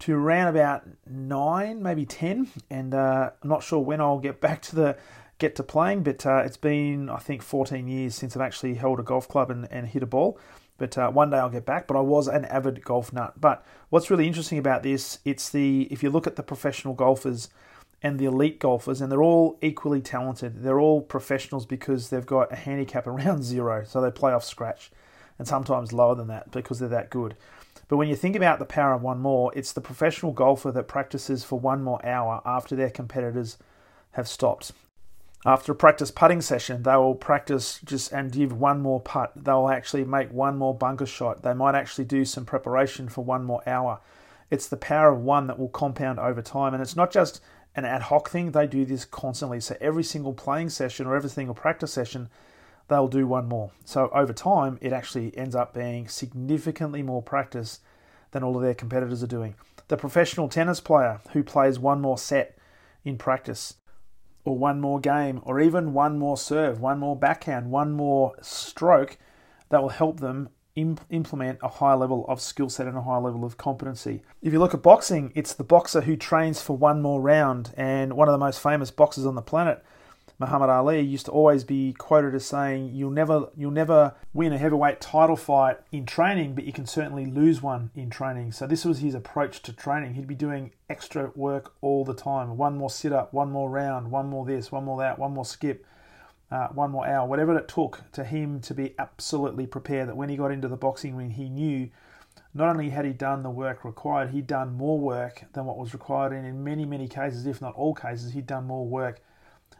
to 0.00 0.14
around 0.14 0.48
about 0.48 0.84
nine, 1.06 1.82
maybe 1.82 2.06
ten, 2.06 2.48
and 2.70 2.94
uh, 2.94 3.30
I'm 3.42 3.48
not 3.48 3.64
sure 3.64 3.80
when 3.80 4.00
I'll 4.00 4.18
get 4.18 4.40
back 4.42 4.62
to 4.62 4.76
the 4.76 4.96
get 5.38 5.56
to 5.56 5.64
playing. 5.64 6.04
But 6.04 6.24
uh, 6.24 6.42
it's 6.44 6.56
been 6.56 7.10
I 7.10 7.18
think 7.18 7.42
14 7.42 7.88
years 7.88 8.14
since 8.14 8.36
I've 8.36 8.42
actually 8.42 8.74
held 8.74 9.00
a 9.00 9.02
golf 9.02 9.28
club 9.28 9.50
and, 9.50 9.66
and 9.72 9.88
hit 9.88 10.04
a 10.04 10.06
ball. 10.06 10.38
But 10.76 10.98
uh, 10.98 11.10
one 11.10 11.30
day 11.30 11.38
I'll 11.38 11.50
get 11.50 11.66
back. 11.66 11.88
But 11.88 11.96
I 11.96 12.00
was 12.00 12.28
an 12.28 12.44
avid 12.44 12.84
golf 12.84 13.12
nut. 13.12 13.34
But 13.40 13.64
what's 13.90 14.08
really 14.08 14.28
interesting 14.28 14.58
about 14.58 14.84
this, 14.84 15.18
it's 15.24 15.48
the 15.50 15.88
if 15.90 16.02
you 16.02 16.10
look 16.10 16.28
at 16.28 16.36
the 16.36 16.44
professional 16.44 16.94
golfers 16.94 17.48
and 18.04 18.18
the 18.18 18.26
elite 18.26 18.60
golfers, 18.60 19.00
and 19.00 19.10
they're 19.10 19.22
all 19.22 19.58
equally 19.62 20.02
talented. 20.02 20.62
They're 20.62 20.78
all 20.78 21.00
professionals 21.00 21.64
because 21.64 22.10
they've 22.10 22.26
got 22.26 22.52
a 22.52 22.56
handicap 22.56 23.06
around 23.08 23.42
zero, 23.42 23.82
so 23.84 24.00
they 24.00 24.10
play 24.10 24.32
off 24.32 24.44
scratch, 24.44 24.92
and 25.38 25.48
sometimes 25.48 25.92
lower 25.92 26.14
than 26.14 26.28
that 26.28 26.52
because 26.52 26.78
they're 26.78 26.88
that 26.90 27.08
good. 27.08 27.34
But 27.88 27.96
when 27.96 28.08
you 28.08 28.16
think 28.16 28.36
about 28.36 28.58
the 28.58 28.66
power 28.66 28.92
of 28.92 29.02
one 29.02 29.20
more, 29.20 29.50
it's 29.56 29.72
the 29.72 29.80
professional 29.80 30.32
golfer 30.32 30.70
that 30.70 30.86
practices 30.86 31.44
for 31.44 31.58
one 31.58 31.82
more 31.82 32.04
hour 32.04 32.42
after 32.44 32.76
their 32.76 32.90
competitors 32.90 33.56
have 34.12 34.28
stopped. 34.28 34.72
After 35.46 35.72
a 35.72 35.74
practice 35.74 36.10
putting 36.10 36.40
session, 36.40 36.82
they 36.82 36.96
will 36.96 37.14
practice 37.14 37.80
just 37.84 38.12
and 38.12 38.32
give 38.32 38.52
one 38.52 38.80
more 38.80 39.00
putt. 39.00 39.32
They'll 39.34 39.68
actually 39.68 40.04
make 40.04 40.30
one 40.30 40.56
more 40.56 40.74
bunker 40.74 41.04
shot. 41.04 41.42
They 41.42 41.52
might 41.52 41.74
actually 41.74 42.06
do 42.06 42.24
some 42.24 42.46
preparation 42.46 43.08
for 43.08 43.24
one 43.24 43.44
more 43.44 43.62
hour. 43.66 44.00
It's 44.50 44.68
the 44.68 44.78
power 44.78 45.10
of 45.10 45.20
one 45.20 45.46
that 45.48 45.58
will 45.58 45.68
compound 45.68 46.18
over 46.18 46.40
time. 46.40 46.72
And 46.72 46.82
it's 46.82 46.96
not 46.96 47.10
just 47.10 47.42
an 47.76 47.84
ad 47.84 48.02
hoc 48.02 48.28
thing, 48.28 48.52
they 48.52 48.66
do 48.66 48.84
this 48.84 49.04
constantly. 49.04 49.60
So 49.60 49.76
every 49.80 50.04
single 50.04 50.32
playing 50.32 50.70
session 50.70 51.06
or 51.06 51.16
every 51.16 51.30
single 51.30 51.54
practice 51.54 51.92
session, 51.92 52.28
they'll 52.88 53.08
do 53.08 53.26
one 53.26 53.48
more. 53.48 53.72
So 53.84 54.10
over 54.14 54.32
time, 54.32 54.78
it 54.80 54.92
actually 54.92 55.36
ends 55.36 55.54
up 55.54 55.74
being 55.74 56.08
significantly 56.08 57.02
more 57.02 57.22
practice 57.22 57.80
than 58.30 58.42
all 58.42 58.56
of 58.56 58.62
their 58.62 58.74
competitors 58.74 59.22
are 59.22 59.28
doing. 59.28 59.54
The 59.88 59.96
professional 59.96 60.48
tennis 60.48 60.80
player 60.80 61.20
who 61.32 61.42
plays 61.42 61.78
one 61.78 62.00
more 62.00 62.18
set 62.18 62.56
in 63.04 63.18
practice, 63.18 63.74
or 64.44 64.56
one 64.56 64.80
more 64.80 65.00
game, 65.00 65.40
or 65.44 65.60
even 65.60 65.92
one 65.92 66.18
more 66.18 66.36
serve, 66.36 66.80
one 66.80 66.98
more 66.98 67.16
backhand, 67.16 67.70
one 67.70 67.92
more 67.92 68.34
stroke 68.40 69.18
that 69.68 69.82
will 69.82 69.90
help 69.90 70.20
them 70.20 70.48
implement 70.76 71.58
a 71.62 71.68
high 71.68 71.94
level 71.94 72.24
of 72.28 72.40
skill 72.40 72.68
set 72.68 72.86
and 72.86 72.96
a 72.96 73.02
high 73.02 73.18
level 73.18 73.44
of 73.44 73.56
competency. 73.56 74.22
If 74.42 74.52
you 74.52 74.58
look 74.58 74.74
at 74.74 74.82
boxing, 74.82 75.32
it's 75.34 75.54
the 75.54 75.64
boxer 75.64 76.02
who 76.02 76.16
trains 76.16 76.60
for 76.60 76.76
one 76.76 77.00
more 77.00 77.20
round, 77.20 77.72
and 77.76 78.14
one 78.14 78.28
of 78.28 78.32
the 78.32 78.38
most 78.38 78.60
famous 78.60 78.90
boxers 78.90 79.26
on 79.26 79.34
the 79.34 79.42
planet, 79.42 79.84
Muhammad 80.40 80.68
Ali, 80.68 81.00
used 81.00 81.26
to 81.26 81.32
always 81.32 81.62
be 81.62 81.92
quoted 81.92 82.34
as 82.34 82.44
saying, 82.44 82.90
"You'll 82.92 83.12
never, 83.12 83.50
you'll 83.56 83.70
never 83.70 84.14
win 84.32 84.52
a 84.52 84.58
heavyweight 84.58 85.00
title 85.00 85.36
fight 85.36 85.78
in 85.92 86.06
training, 86.06 86.56
but 86.56 86.64
you 86.64 86.72
can 86.72 86.86
certainly 86.86 87.24
lose 87.24 87.62
one 87.62 87.90
in 87.94 88.10
training." 88.10 88.50
So 88.50 88.66
this 88.66 88.84
was 88.84 88.98
his 88.98 89.14
approach 89.14 89.62
to 89.62 89.72
training. 89.72 90.14
He'd 90.14 90.26
be 90.26 90.34
doing 90.34 90.72
extra 90.90 91.30
work 91.36 91.72
all 91.80 92.04
the 92.04 92.14
time. 92.14 92.56
One 92.56 92.76
more 92.76 92.90
sit 92.90 93.12
up, 93.12 93.32
one 93.32 93.52
more 93.52 93.70
round, 93.70 94.10
one 94.10 94.28
more 94.28 94.44
this, 94.44 94.72
one 94.72 94.84
more 94.84 94.98
that, 94.98 95.20
one 95.20 95.34
more 95.34 95.44
skip 95.44 95.86
uh, 96.54 96.68
one 96.68 96.92
more 96.92 97.04
hour, 97.04 97.26
whatever 97.26 97.58
it 97.58 97.66
took 97.66 98.00
to 98.12 98.22
him 98.22 98.60
to 98.60 98.72
be 98.72 98.94
absolutely 98.96 99.66
prepared 99.66 100.08
that 100.08 100.16
when 100.16 100.28
he 100.28 100.36
got 100.36 100.52
into 100.52 100.68
the 100.68 100.76
boxing 100.76 101.16
ring, 101.16 101.30
he 101.30 101.48
knew 101.48 101.90
not 102.54 102.68
only 102.68 102.90
had 102.90 103.04
he 103.04 103.12
done 103.12 103.42
the 103.42 103.50
work 103.50 103.84
required, 103.84 104.30
he'd 104.30 104.46
done 104.46 104.72
more 104.72 105.00
work 105.00 105.42
than 105.52 105.64
what 105.64 105.76
was 105.76 105.92
required, 105.92 106.32
and 106.32 106.46
in 106.46 106.62
many, 106.62 106.84
many 106.84 107.08
cases, 107.08 107.44
if 107.44 107.60
not 107.60 107.74
all 107.74 107.92
cases, 107.92 108.34
he'd 108.34 108.46
done 108.46 108.68
more 108.68 108.86
work 108.86 109.20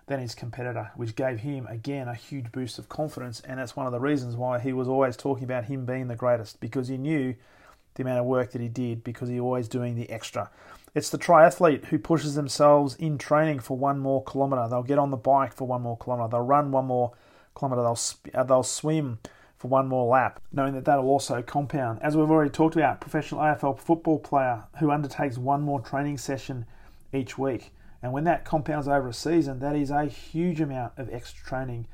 than 0.06 0.18
his 0.18 0.34
competitor, 0.34 0.90
which 0.96 1.14
gave 1.14 1.38
him 1.38 1.64
again 1.68 2.08
a 2.08 2.14
huge 2.14 2.50
boost 2.50 2.80
of 2.80 2.88
confidence. 2.88 3.40
And 3.40 3.60
that's 3.60 3.76
one 3.76 3.86
of 3.86 3.92
the 3.92 4.00
reasons 4.00 4.34
why 4.34 4.58
he 4.58 4.72
was 4.72 4.88
always 4.88 5.16
talking 5.16 5.44
about 5.44 5.66
him 5.66 5.86
being 5.86 6.08
the 6.08 6.16
greatest 6.16 6.58
because 6.58 6.88
he 6.88 6.98
knew 6.98 7.36
the 7.94 8.02
amount 8.02 8.18
of 8.18 8.26
work 8.26 8.50
that 8.50 8.60
he 8.60 8.68
did 8.68 9.04
because 9.04 9.28
he 9.28 9.36
was 9.36 9.44
always 9.44 9.68
doing 9.68 9.94
the 9.94 10.10
extra. 10.10 10.50
It's 10.94 11.10
the 11.10 11.18
triathlete 11.18 11.86
who 11.86 11.98
pushes 11.98 12.36
themselves 12.36 12.94
in 12.94 13.18
training 13.18 13.58
for 13.58 13.76
one 13.76 13.98
more 13.98 14.22
kilometre. 14.22 14.68
They'll 14.70 14.84
get 14.84 14.98
on 14.98 15.10
the 15.10 15.16
bike 15.16 15.52
for 15.52 15.66
one 15.66 15.82
more 15.82 15.98
kilometre. 15.98 16.30
They'll 16.30 16.42
run 16.42 16.70
one 16.70 16.86
more 16.86 17.12
kilometre. 17.58 17.82
They'll 17.82 18.40
uh, 18.40 18.44
they'll 18.44 18.62
swim 18.62 19.18
for 19.56 19.66
one 19.66 19.88
more 19.88 20.06
lap, 20.06 20.40
knowing 20.52 20.72
that 20.74 20.84
that'll 20.84 21.08
also 21.08 21.42
compound. 21.42 21.98
As 22.00 22.16
we've 22.16 22.30
already 22.30 22.50
talked 22.50 22.76
about, 22.76 23.00
professional 23.00 23.40
AFL 23.40 23.76
football 23.76 24.20
player 24.20 24.64
who 24.78 24.92
undertakes 24.92 25.36
one 25.36 25.62
more 25.62 25.80
training 25.80 26.18
session 26.18 26.64
each 27.12 27.36
week, 27.36 27.72
and 28.00 28.12
when 28.12 28.24
that 28.24 28.44
compounds 28.44 28.86
over 28.86 29.08
a 29.08 29.12
season, 29.12 29.58
that 29.58 29.74
is 29.74 29.90
a 29.90 30.04
huge 30.04 30.60
amount 30.60 30.92
of 30.96 31.12
extra 31.12 31.44
training. 31.44 31.88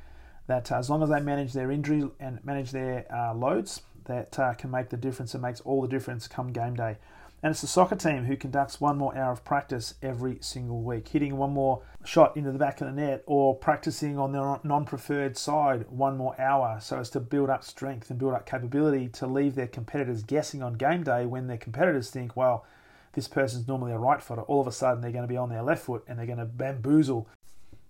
That 0.46 0.70
uh, 0.70 0.76
as 0.76 0.90
long 0.90 1.02
as 1.02 1.08
they 1.08 1.20
manage 1.20 1.54
their 1.54 1.70
injury 1.70 2.04
and 2.20 2.44
manage 2.44 2.70
their 2.72 3.06
uh, 3.10 3.32
loads, 3.32 3.80
that 4.04 4.38
uh, 4.38 4.52
can 4.54 4.70
make 4.70 4.90
the 4.90 4.98
difference 4.98 5.32
and 5.32 5.42
makes 5.42 5.60
all 5.62 5.80
the 5.80 5.88
difference 5.88 6.28
come 6.28 6.52
game 6.52 6.74
day. 6.74 6.98
And 7.42 7.52
it's 7.52 7.62
the 7.62 7.66
soccer 7.66 7.96
team 7.96 8.24
who 8.24 8.36
conducts 8.36 8.82
one 8.82 8.98
more 8.98 9.16
hour 9.16 9.32
of 9.32 9.44
practice 9.44 9.94
every 10.02 10.38
single 10.42 10.82
week, 10.82 11.08
hitting 11.08 11.38
one 11.38 11.52
more 11.52 11.82
shot 12.04 12.36
into 12.36 12.52
the 12.52 12.58
back 12.58 12.80
of 12.82 12.86
the 12.86 12.92
net 12.92 13.22
or 13.24 13.54
practicing 13.54 14.18
on 14.18 14.32
their 14.32 14.60
non 14.62 14.84
preferred 14.84 15.38
side 15.38 15.86
one 15.88 16.18
more 16.18 16.38
hour 16.38 16.78
so 16.80 16.98
as 16.98 17.08
to 17.10 17.20
build 17.20 17.48
up 17.48 17.64
strength 17.64 18.10
and 18.10 18.18
build 18.18 18.34
up 18.34 18.44
capability 18.44 19.08
to 19.08 19.26
leave 19.26 19.54
their 19.54 19.66
competitors 19.66 20.22
guessing 20.22 20.62
on 20.62 20.74
game 20.74 21.02
day 21.02 21.24
when 21.24 21.46
their 21.46 21.56
competitors 21.56 22.10
think, 22.10 22.36
well, 22.36 22.66
this 23.14 23.26
person's 23.26 23.66
normally 23.66 23.92
a 23.92 23.98
right 23.98 24.22
footer. 24.22 24.42
All 24.42 24.60
of 24.60 24.66
a 24.66 24.72
sudden, 24.72 25.00
they're 25.00 25.10
going 25.10 25.24
to 25.24 25.28
be 25.28 25.36
on 25.36 25.48
their 25.48 25.62
left 25.62 25.84
foot 25.84 26.04
and 26.06 26.18
they're 26.18 26.26
going 26.26 26.38
to 26.38 26.44
bamboozle 26.44 27.26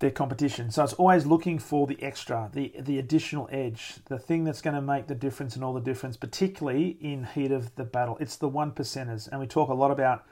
their 0.00 0.10
competition. 0.10 0.70
So 0.70 0.82
it's 0.82 0.94
always 0.94 1.26
looking 1.26 1.58
for 1.58 1.86
the 1.86 2.02
extra, 2.02 2.50
the 2.52 2.72
the 2.78 2.98
additional 2.98 3.48
edge, 3.52 3.96
the 4.06 4.18
thing 4.18 4.44
that's 4.44 4.62
going 4.62 4.74
to 4.74 4.82
make 4.82 5.06
the 5.06 5.14
difference 5.14 5.54
and 5.54 5.64
all 5.64 5.74
the 5.74 5.80
difference, 5.80 6.16
particularly 6.16 6.96
in 7.00 7.24
heat 7.24 7.52
of 7.52 7.74
the 7.76 7.84
battle. 7.84 8.16
It's 8.18 8.36
the 8.36 8.48
one 8.48 8.72
percenters, 8.72 9.28
and 9.28 9.40
we 9.40 9.46
talk 9.46 9.68
a 9.68 9.74
lot 9.74 9.90
about 9.90 10.24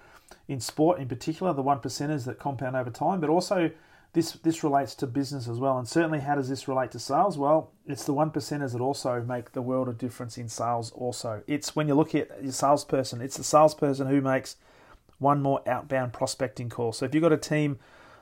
in 0.48 0.60
sport, 0.60 0.98
in 0.98 1.08
particular, 1.08 1.52
the 1.52 1.62
one 1.62 1.78
percenters 1.78 2.25
that 2.25 2.38
compound 2.38 2.76
over 2.76 2.90
time, 2.90 3.20
but 3.20 3.30
also 3.30 3.70
this 4.14 4.32
this 4.32 4.64
relates 4.64 4.94
to 4.96 5.06
business 5.06 5.46
as 5.48 5.58
well. 5.58 5.78
And 5.78 5.87
certainly, 5.87 6.20
how 6.20 6.37
does 6.37 6.48
this 6.48 6.66
relate 6.66 6.90
to 6.92 6.98
sales? 6.98 7.37
Well, 7.37 7.70
it's 7.87 8.04
the 8.04 8.14
one 8.14 8.30
percenters 8.30 8.72
that 8.72 8.80
also 8.80 9.22
make 9.22 9.52
the 9.52 9.62
world 9.62 9.88
of 9.88 9.98
difference 9.98 10.38
in 10.38 10.48
sales. 10.48 10.92
Also, 10.92 11.42
it's 11.46 11.76
when 11.76 11.88
you 11.88 11.94
look 11.94 12.14
at 12.14 12.42
your 12.42 12.52
salesperson, 12.52 13.20
it's 13.20 13.37
the 13.37 13.44
salesperson 13.44 14.06
who 14.06 14.22
makes 14.22 14.56
one 15.18 15.42
more 15.42 15.60
outbound 15.68 16.14
prospecting 16.14 16.70
call. 16.70 16.92
So 16.92 17.04
if 17.04 17.14
you've 17.14 17.22
got 17.22 17.32
a 17.32 17.37
team 17.37 17.78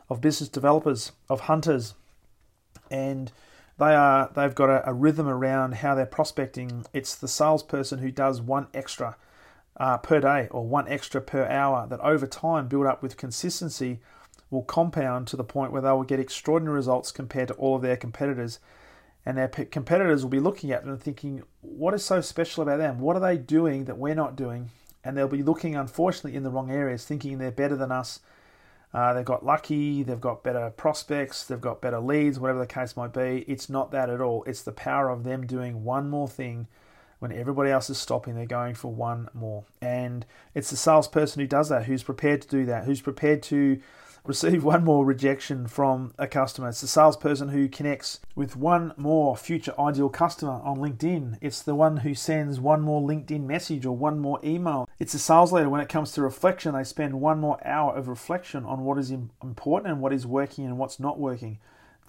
of 0.09 0.21
business 0.21 0.49
developers, 0.49 1.13
of 1.29 1.41
hunters, 1.41 1.95
and 2.91 3.33
they 3.79 3.95
are 3.95 4.31
they've 4.35 4.55
got 4.55 4.71
a, 4.71 4.89
a 4.89 4.95
rhythm 4.95 5.29
around 5.29 5.75
how 5.75 5.95
they're 5.95 6.07
prospecting. 6.07 6.85
It's 6.93 7.15
the 7.15 7.29
salesperson 7.29 7.99
who 7.99 8.11
does 8.11 8.41
one 8.41 8.69
extra 8.73 9.17
uh, 9.77 9.99
per 9.99 10.21
day 10.21 10.49
or 10.51 10.67
one 10.67 10.89
extra 10.89 11.21
per 11.21 11.47
hour 11.47 11.87
that 11.89 12.01
over 12.01 12.27
time 12.27 12.69
build 12.69 12.87
up 12.87 13.03
with 13.03 13.17
consistency 13.17 14.01
will 14.51 14.63
compound 14.63 15.27
to 15.27 15.37
the 15.37 15.45
point 15.45 15.73
where 15.73 15.83
they 15.83 15.91
will 15.91 16.05
get 16.05 16.21
extraordinary 16.21 16.77
results 16.77 17.13
compared 17.13 17.49
to 17.49 17.55
all 17.55 17.77
of 17.77 17.83
their 17.83 17.97
competitors. 17.97 18.61
And 19.25 19.37
their 19.37 19.49
competitors 19.49 20.23
will 20.23 20.31
be 20.31 20.39
looking 20.39 20.71
at 20.71 20.83
them 20.83 20.93
and 20.93 21.03
thinking, 21.03 21.43
what 21.61 21.95
is 21.95 22.05
so 22.05 22.21
special 22.21 22.63
about 22.63 22.79
them? 22.79 23.01
What 23.01 23.17
are 23.17 23.21
they 23.21 23.37
doing 23.37 23.87
that 23.87 23.99
we're 23.99 24.15
not 24.15 24.37
doing? 24.37 24.71
And 25.03 25.17
they'll 25.17 25.27
be 25.27 25.43
looking, 25.43 25.75
unfortunately, 25.75 26.37
in 26.37 26.45
the 26.45 26.51
wrong 26.51 26.71
areas, 26.71 27.05
thinking 27.05 27.39
they're 27.39 27.51
better 27.51 27.75
than 27.75 27.91
us 27.91 28.21
uh, 28.97 29.12
they've 29.12 29.26
got 29.26 29.45
lucky, 29.45 30.03
they've 30.03 30.23
got 30.23 30.43
better 30.43 30.71
prospects, 30.71 31.45
they've 31.45 31.61
got 31.61 31.83
better 31.83 32.00
leads, 32.00 32.41
whatever 32.41 32.61
the 32.61 32.67
case 32.67 32.97
might 32.97 33.12
be. 33.12 33.45
It's 33.47 33.69
not 33.69 33.91
that 33.91 34.09
at 34.09 34.23
all. 34.23 34.43
It's 34.45 34.62
the 34.62 34.73
power 34.73 35.11
of 35.11 35.23
them 35.23 35.47
doing 35.47 35.85
one 35.85 36.09
more 36.09 36.26
thing 36.26 36.67
when 37.19 37.31
everybody 37.31 37.71
else 37.71 37.91
is 37.91 37.99
stopping. 37.99 38.35
They're 38.35 38.47
going 38.47 38.75
for 38.75 38.91
one 38.91 39.29
more. 39.35 39.65
And 39.83 40.25
it's 40.55 40.71
the 40.71 40.79
salesperson 40.79 41.43
who 41.43 41.47
does 41.47 41.69
that, 41.69 41.85
who's 41.85 42.03
prepared 42.03 42.41
to 42.41 42.49
do 42.49 42.65
that, 42.65 42.85
who's 42.85 43.03
prepared 43.03 43.43
to 43.45 43.83
receive 44.26 44.64
one 44.64 44.85
more 44.85 45.04
rejection 45.04 45.68
from 45.68 46.12
a 46.18 46.26
customer. 46.26 46.68
It's 46.68 46.80
the 46.80 46.88
salesperson 46.88 47.50
who 47.50 47.68
connects 47.68 48.21
with 48.35 48.56
one 48.56 48.92
more 48.97 49.37
future 49.37 49.73
ideal 49.78 50.09
customer 50.09 50.61
on 50.64 50.78
LinkedIn. 50.78 51.38
It's 51.40 51.62
the 51.62 51.75
one 51.75 51.99
who 51.99 52.14
sends 52.14 52.59
one 52.59 52.83
more 52.83 53.00
LinkedIn 53.00 53.45
message 53.45 53.87
or 53.87 53.97
one 53.97 54.18
more 54.18 54.40
email. 54.42 54.88
It's 54.99 55.12
the 55.12 55.18
sales 55.18 55.52
leader 55.52 55.68
when 55.68 55.80
it 55.80 55.88
comes 55.88 56.12
to 56.12 56.23
reflection. 56.23 56.75
They 56.75 56.85
spend 56.85 57.21
one 57.21 57.38
more 57.38 57.64
hour 57.66 57.95
of 57.95 58.09
reflection 58.09 58.64
on 58.64 58.85
what 58.85 58.99
is 58.99 59.11
important 59.11 59.92
and 59.92 60.00
what 60.00 60.12
is 60.12 60.26
working 60.26 60.64
and 60.66 60.78
what's 60.78 60.99
not 60.99 61.18
working. 61.18 61.59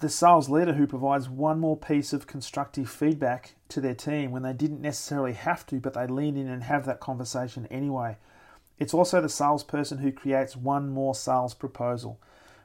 The 0.00 0.08
sales 0.08 0.48
leader 0.48 0.74
who 0.74 0.86
provides 0.86 1.28
one 1.28 1.58
more 1.58 1.76
piece 1.76 2.12
of 2.12 2.28
constructive 2.28 2.88
feedback 2.88 3.54
to 3.68 3.80
their 3.80 3.94
team 3.94 4.30
when 4.30 4.42
they 4.42 4.52
didn't 4.52 4.80
necessarily 4.80 5.32
have 5.32 5.66
to, 5.66 5.80
but 5.80 5.94
they 5.94 6.06
lean 6.06 6.36
in 6.36 6.48
and 6.48 6.62
have 6.64 6.86
that 6.86 7.00
conversation 7.00 7.66
anyway. 7.66 8.16
It's 8.78 8.94
also 8.94 9.20
the 9.20 9.28
salesperson 9.28 9.98
who 9.98 10.12
creates 10.12 10.56
one 10.56 10.88
more 10.88 11.14
sales 11.14 11.54
proposal 11.54 12.20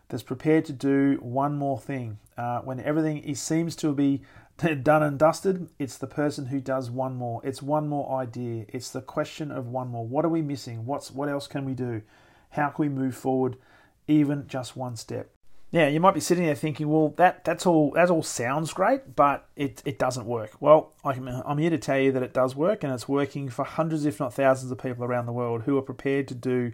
that's 0.10 0.24
prepared 0.24 0.66
to 0.66 0.74
do 0.74 1.18
one 1.22 1.58
more 1.58 1.80
thing. 1.80 2.20
Uh, 2.38 2.60
when 2.62 2.80
everything 2.80 3.34
seems 3.36 3.76
to 3.78 3.94
be 3.94 4.22
done 4.84 5.02
and 5.02 5.18
dusted, 5.18 5.70
it's 5.80 5.98
the 5.98 6.08
person 6.08 6.48
who 6.48 6.60
does 6.60 6.92
one 6.92 7.16
more. 7.16 7.42
It's 7.44 7.62
one 7.62 7.88
more 7.88 8.20
idea. 8.20 8.66
It's 8.70 8.92
the 8.92 9.02
question 9.02 9.52
of 9.52 9.68
one 9.68 9.88
more. 9.88 10.06
What 10.06 10.26
are 10.26 10.30
we 10.30 10.42
missing? 10.42 10.86
What's 10.86 11.10
what 11.10 11.30
else 11.30 11.48
can 11.48 11.66
we 11.66 11.74
do? 11.74 12.04
How 12.52 12.70
can 12.70 12.84
we 12.84 12.90
move 12.90 13.16
forward 13.16 13.58
even 14.08 14.48
just 14.48 14.78
one 14.78 14.96
step? 14.96 15.33
Now 15.74 15.88
you 15.88 16.00
might 16.00 16.14
be 16.14 16.20
sitting 16.20 16.46
there 16.46 16.54
thinking, 16.54 16.88
well, 16.88 17.16
that 17.18 17.44
that's 17.44 17.66
all 17.66 17.92
that 17.96 18.12
all 18.12 18.22
sounds 18.22 18.72
great, 18.72 19.16
but 19.16 19.50
it, 19.56 19.82
it 19.84 19.98
doesn't 19.98 20.28
work. 20.28 20.52
Well, 20.60 20.94
I'm 21.04 21.58
here 21.58 21.72
to 21.72 21.80
tell 21.80 21.98
you 21.98 22.12
that 22.12 22.22
it 22.22 22.32
does 22.32 22.56
work, 22.56 22.84
and 22.84 22.94
it's 22.94 23.10
working 23.10 23.50
for 23.50 23.66
hundreds, 23.66 24.06
if 24.06 24.20
not 24.20 24.36
thousands, 24.36 24.72
of 24.72 24.78
people 24.78 25.04
around 25.04 25.26
the 25.26 25.34
world 25.34 25.64
who 25.64 25.76
are 25.80 25.82
prepared 25.82 26.28
to 26.28 26.36
do 26.36 26.74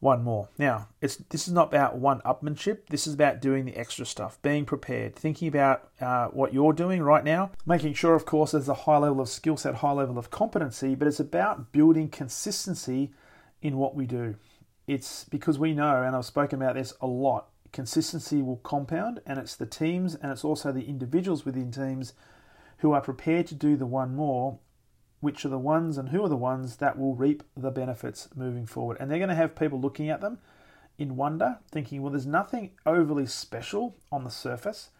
one 0.00 0.24
more. 0.24 0.48
Now, 0.58 0.88
it's 1.00 1.16
this 1.30 1.46
is 1.46 1.54
not 1.54 1.68
about 1.68 1.98
one 1.98 2.20
upmanship. 2.22 2.88
This 2.90 3.06
is 3.06 3.14
about 3.14 3.40
doing 3.40 3.66
the 3.66 3.76
extra 3.76 4.04
stuff, 4.04 4.42
being 4.42 4.64
prepared, 4.64 5.14
thinking 5.14 5.46
about 5.46 5.88
uh, 6.00 6.26
what 6.28 6.52
you're 6.52 6.72
doing 6.72 7.04
right 7.04 7.22
now, 7.22 7.52
making 7.66 7.94
sure, 7.94 8.16
of 8.16 8.26
course, 8.26 8.50
there's 8.50 8.68
a 8.68 8.74
high 8.74 8.98
level 8.98 9.20
of 9.20 9.28
skill 9.28 9.56
set, 9.56 9.76
high 9.76 9.92
level 9.92 10.18
of 10.18 10.32
competency, 10.32 10.96
but 10.96 11.06
it's 11.06 11.20
about 11.20 11.70
building 11.70 12.08
consistency 12.08 13.12
in 13.62 13.76
what 13.76 13.94
we 13.94 14.06
do. 14.06 14.34
It's 14.88 15.24
because 15.24 15.56
we 15.56 15.72
know, 15.72 16.02
and 16.02 16.16
I've 16.16 16.24
spoken 16.24 16.60
about 16.60 16.74
this 16.74 16.94
a 17.00 17.06
lot 17.06 17.48
consistency 17.72 18.42
will 18.42 18.56
compound, 18.56 19.20
and 19.26 19.38
it's 19.38 19.56
the 19.56 19.66
teams 19.66 20.14
and 20.14 20.30
it's 20.32 20.44
also 20.44 20.72
the 20.72 20.88
individuals 20.88 21.44
within 21.44 21.70
teams 21.70 22.12
who 22.78 22.92
are 22.92 23.00
prepared 23.00 23.46
to 23.48 23.54
do 23.54 23.76
the 23.76 23.86
one 23.86 24.14
more, 24.14 24.58
which 25.20 25.44
are 25.44 25.48
the 25.48 25.58
ones 25.58 25.98
and 25.98 26.10
who 26.10 26.24
are 26.24 26.28
the 26.28 26.36
ones 26.36 26.76
that 26.76 26.98
will 26.98 27.14
reap 27.14 27.42
the 27.56 27.70
benefits 27.70 28.28
moving 28.34 28.66
forward. 28.66 28.96
And 29.00 29.10
they're 29.10 29.18
going 29.18 29.28
to 29.28 29.34
have 29.34 29.56
people 29.56 29.80
looking 29.80 30.08
at 30.10 30.20
them 30.20 30.38
in 30.96 31.16
wonder, 31.16 31.58
thinking, 31.70 32.02
well, 32.02 32.12
there's 32.12 32.26
nothing 32.26 32.70
overly 32.86 33.26
special 33.26 33.96
on 34.10 34.24
the 34.24 34.30
surface 34.30 34.90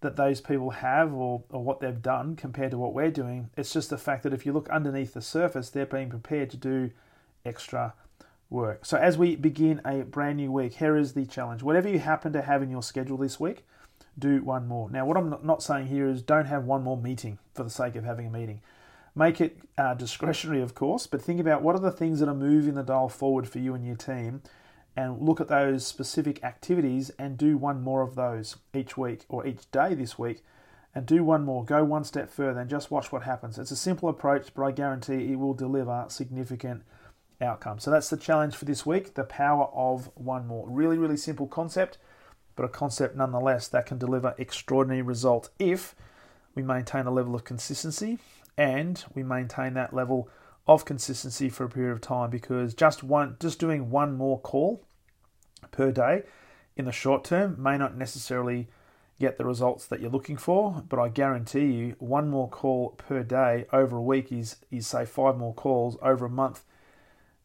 that 0.00 0.16
those 0.16 0.40
people 0.40 0.70
have 0.70 1.12
or, 1.12 1.42
or 1.50 1.62
what 1.62 1.80
they've 1.80 2.02
done 2.02 2.36
compared 2.36 2.70
to 2.70 2.78
what 2.78 2.94
we're 2.94 3.10
doing. 3.10 3.50
It's 3.56 3.72
just 3.72 3.90
the 3.90 3.98
fact 3.98 4.22
that 4.22 4.32
if 4.32 4.46
you 4.46 4.52
look 4.52 4.68
underneath 4.70 5.12
the 5.12 5.20
surface, 5.20 5.68
they're 5.68 5.86
being 5.86 6.08
prepared 6.08 6.50
to 6.50 6.56
do 6.56 6.90
extra 7.44 7.94
work. 8.50 8.84
So, 8.84 8.98
as 8.98 9.16
we 9.16 9.36
begin 9.36 9.80
a 9.84 10.02
brand 10.02 10.36
new 10.36 10.52
week, 10.52 10.74
here 10.74 10.96
is 10.96 11.14
the 11.14 11.24
challenge. 11.24 11.62
Whatever 11.62 11.88
you 11.88 12.00
happen 12.00 12.32
to 12.32 12.42
have 12.42 12.62
in 12.62 12.70
your 12.70 12.82
schedule 12.82 13.16
this 13.16 13.40
week, 13.40 13.64
do 14.18 14.42
one 14.42 14.66
more. 14.66 14.90
Now, 14.90 15.06
what 15.06 15.16
I'm 15.16 15.34
not 15.42 15.62
saying 15.62 15.86
here 15.86 16.08
is 16.08 16.20
don't 16.20 16.46
have 16.46 16.64
one 16.64 16.82
more 16.82 16.96
meeting 16.96 17.38
for 17.54 17.62
the 17.62 17.70
sake 17.70 17.96
of 17.96 18.04
having 18.04 18.26
a 18.26 18.30
meeting. 18.30 18.60
Make 19.14 19.40
it 19.40 19.58
uh, 19.78 19.94
discretionary, 19.94 20.62
of 20.62 20.74
course, 20.74 21.06
but 21.06 21.22
think 21.22 21.40
about 21.40 21.62
what 21.62 21.74
are 21.74 21.80
the 21.80 21.90
things 21.90 22.20
that 22.20 22.28
are 22.28 22.34
moving 22.34 22.74
the 22.74 22.82
dial 22.82 23.08
forward 23.08 23.48
for 23.48 23.58
you 23.58 23.74
and 23.74 23.84
your 23.86 23.96
team, 23.96 24.42
and 24.96 25.20
look 25.20 25.40
at 25.40 25.48
those 25.48 25.86
specific 25.86 26.42
activities 26.44 27.10
and 27.18 27.38
do 27.38 27.56
one 27.56 27.82
more 27.82 28.02
of 28.02 28.16
those 28.16 28.56
each 28.74 28.96
week 28.96 29.24
or 29.28 29.46
each 29.46 29.70
day 29.70 29.94
this 29.94 30.18
week 30.18 30.42
and 30.94 31.06
do 31.06 31.22
one 31.22 31.44
more. 31.44 31.64
Go 31.64 31.84
one 31.84 32.04
step 32.04 32.30
further 32.30 32.60
and 32.60 32.70
just 32.70 32.90
watch 32.90 33.12
what 33.12 33.22
happens. 33.22 33.58
It's 33.58 33.70
a 33.70 33.76
simple 33.76 34.08
approach, 34.08 34.52
but 34.54 34.64
I 34.64 34.72
guarantee 34.72 35.32
it 35.32 35.38
will 35.38 35.54
deliver 35.54 36.06
significant 36.08 36.82
outcomes. 37.40 37.84
So 37.84 37.90
that's 37.90 38.10
the 38.10 38.16
challenge 38.16 38.54
for 38.54 38.64
this 38.64 38.84
week 38.84 39.14
the 39.14 39.24
power 39.24 39.66
of 39.74 40.10
one 40.14 40.46
more. 40.46 40.68
Really, 40.68 40.98
really 40.98 41.16
simple 41.16 41.46
concept, 41.46 41.98
but 42.56 42.64
a 42.64 42.68
concept 42.68 43.16
nonetheless 43.16 43.68
that 43.68 43.86
can 43.86 43.98
deliver 43.98 44.34
extraordinary 44.38 45.02
results 45.02 45.50
if 45.58 45.94
we 46.54 46.62
maintain 46.62 47.06
a 47.06 47.10
level 47.10 47.34
of 47.34 47.44
consistency 47.44 48.18
and 48.56 49.04
we 49.14 49.22
maintain 49.22 49.74
that 49.74 49.94
level 49.94 50.28
of 50.66 50.84
consistency 50.84 51.48
for 51.48 51.64
a 51.64 51.68
period 51.68 51.92
of 51.92 52.00
time 52.00 52.30
because 52.30 52.74
just 52.74 53.02
one 53.02 53.36
just 53.40 53.58
doing 53.58 53.90
one 53.90 54.16
more 54.16 54.38
call 54.38 54.84
per 55.70 55.90
day 55.90 56.22
in 56.76 56.84
the 56.84 56.92
short 56.92 57.24
term 57.24 57.60
may 57.60 57.78
not 57.78 57.96
necessarily 57.96 58.68
get 59.18 59.36
the 59.36 59.44
results 59.44 59.86
that 59.86 60.00
you're 60.00 60.10
looking 60.10 60.38
for, 60.38 60.82
but 60.88 60.98
I 60.98 61.08
guarantee 61.08 61.66
you 61.66 61.96
one 61.98 62.30
more 62.30 62.48
call 62.48 62.90
per 62.90 63.22
day 63.22 63.66
over 63.72 63.98
a 63.98 64.02
week 64.02 64.32
is 64.32 64.56
is 64.70 64.86
say 64.86 65.04
five 65.04 65.36
more 65.36 65.54
calls 65.54 65.96
over 66.02 66.26
a 66.26 66.30
month 66.30 66.64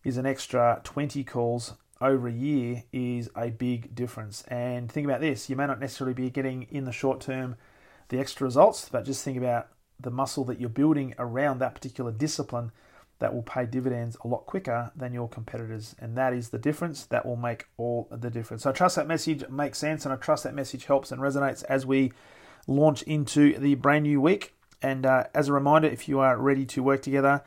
is 0.05 0.17
an 0.17 0.25
extra 0.25 0.79
20 0.85 1.23
calls 1.25 1.73
over 1.99 2.27
a 2.27 2.31
year 2.31 2.83
is 2.93 3.29
a 3.35 3.49
big 3.49 3.93
difference. 3.95 4.43
And 4.43 4.89
think 4.89 5.05
about 5.05 5.19
this, 5.19 5.49
you 5.49 5.55
may 5.55 5.65
not 5.65 5.79
necessarily 5.79 6.13
be 6.13 6.29
getting 6.29 6.67
in 6.71 6.85
the 6.85 6.91
short 6.91 7.19
term 7.19 7.55
the 8.09 8.19
extra 8.19 8.45
results, 8.45 8.87
but 8.87 9.03
just 9.03 9.23
think 9.23 9.37
about 9.37 9.67
the 9.99 10.11
muscle 10.11 10.43
that 10.45 10.59
you're 10.59 10.69
building 10.69 11.15
around 11.17 11.59
that 11.59 11.73
particular 11.73 12.11
discipline 12.11 12.71
that 13.19 13.33
will 13.33 13.41
pay 13.41 13.65
dividends 13.65 14.17
a 14.23 14.27
lot 14.27 14.45
quicker 14.45 14.91
than 14.95 15.13
your 15.13 15.27
competitors. 15.27 15.95
And 15.97 16.17
that 16.17 16.33
is 16.33 16.49
the 16.49 16.59
difference. 16.59 17.05
That 17.05 17.25
will 17.25 17.37
make 17.37 17.65
all 17.77 18.07
the 18.11 18.29
difference. 18.29 18.63
So 18.63 18.69
I 18.69 18.73
trust 18.73 18.97
that 18.97 19.07
message 19.07 19.47
makes 19.49 19.79
sense 19.79 20.05
and 20.05 20.13
I 20.13 20.17
trust 20.17 20.43
that 20.43 20.53
message 20.53 20.85
helps 20.85 21.11
and 21.11 21.21
resonates 21.21 21.63
as 21.63 21.85
we 21.85 22.11
launch 22.67 23.01
into 23.03 23.57
the 23.57 23.75
brand 23.75 24.03
new 24.03 24.21
week. 24.21 24.53
And 24.81 25.05
uh, 25.05 25.23
as 25.33 25.47
a 25.47 25.53
reminder, 25.53 25.87
if 25.87 26.07
you 26.07 26.19
are 26.19 26.37
ready 26.37 26.65
to 26.65 26.83
work 26.83 27.01
together 27.01 27.41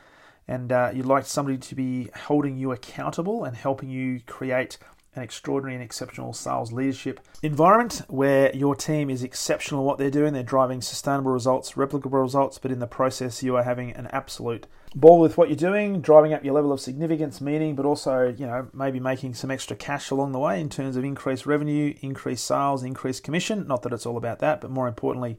and 0.49 0.73
uh, 0.73 0.91
you'd 0.95 1.07
like 1.07 1.27
somebody 1.27 1.59
to 1.59 1.75
be 1.75 2.09
holding 2.17 2.57
you 2.57 2.73
accountable 2.73 3.45
and 3.45 3.57
helping 3.57 3.91
you 3.91 4.21
create 4.27 4.79
an 5.15 5.23
extraordinary 5.23 5.75
and 5.75 5.83
exceptional 5.83 6.33
sales 6.33 6.73
leadership 6.73 7.21
environment 7.43 8.03
where 8.09 8.55
your 8.55 8.75
team 8.75 9.11
is 9.11 9.23
exceptional 9.23 9.81
at 9.81 9.87
what 9.87 9.99
they're 9.99 10.11
doing. 10.11 10.33
They're 10.33 10.43
driving 10.43 10.81
sustainable 10.81 11.33
results, 11.33 11.73
replicable 11.73 12.23
results, 12.23 12.59
but 12.59 12.71
in 12.71 12.79
the 12.79 12.87
process, 12.87 13.43
you 13.43 13.57
are 13.57 13.63
having 13.63 13.93
an 13.93 14.07
absolute 14.09 14.67
ball 14.95 15.21
with 15.21 15.37
what 15.37 15.49
you're 15.49 15.57
doing, 15.57 16.01
driving 16.01 16.33
up 16.33 16.45
your 16.45 16.55
level 16.55 16.73
of 16.73 16.81
significance, 16.81 17.41
meaning, 17.41 17.75
but 17.75 17.85
also, 17.85 18.35
you 18.39 18.47
know, 18.47 18.69
maybe 18.73 19.01
making 19.01 19.35
some 19.35 19.51
extra 19.51 19.77
cash 19.77 20.11
along 20.11 20.33
the 20.33 20.39
way 20.39 20.61
in 20.61 20.69
terms 20.69 20.97
of 20.97 21.05
increased 21.05 21.47
revenue, 21.47 21.95
increased 22.01 22.47
sales, 22.47 22.83
increased 22.83 23.23
commission. 23.23 23.67
Not 23.67 23.83
that 23.83 23.93
it's 23.93 24.07
all 24.07 24.17
about 24.17 24.39
that, 24.39 24.61
but 24.61 24.71
more 24.71 24.89
importantly, 24.89 25.39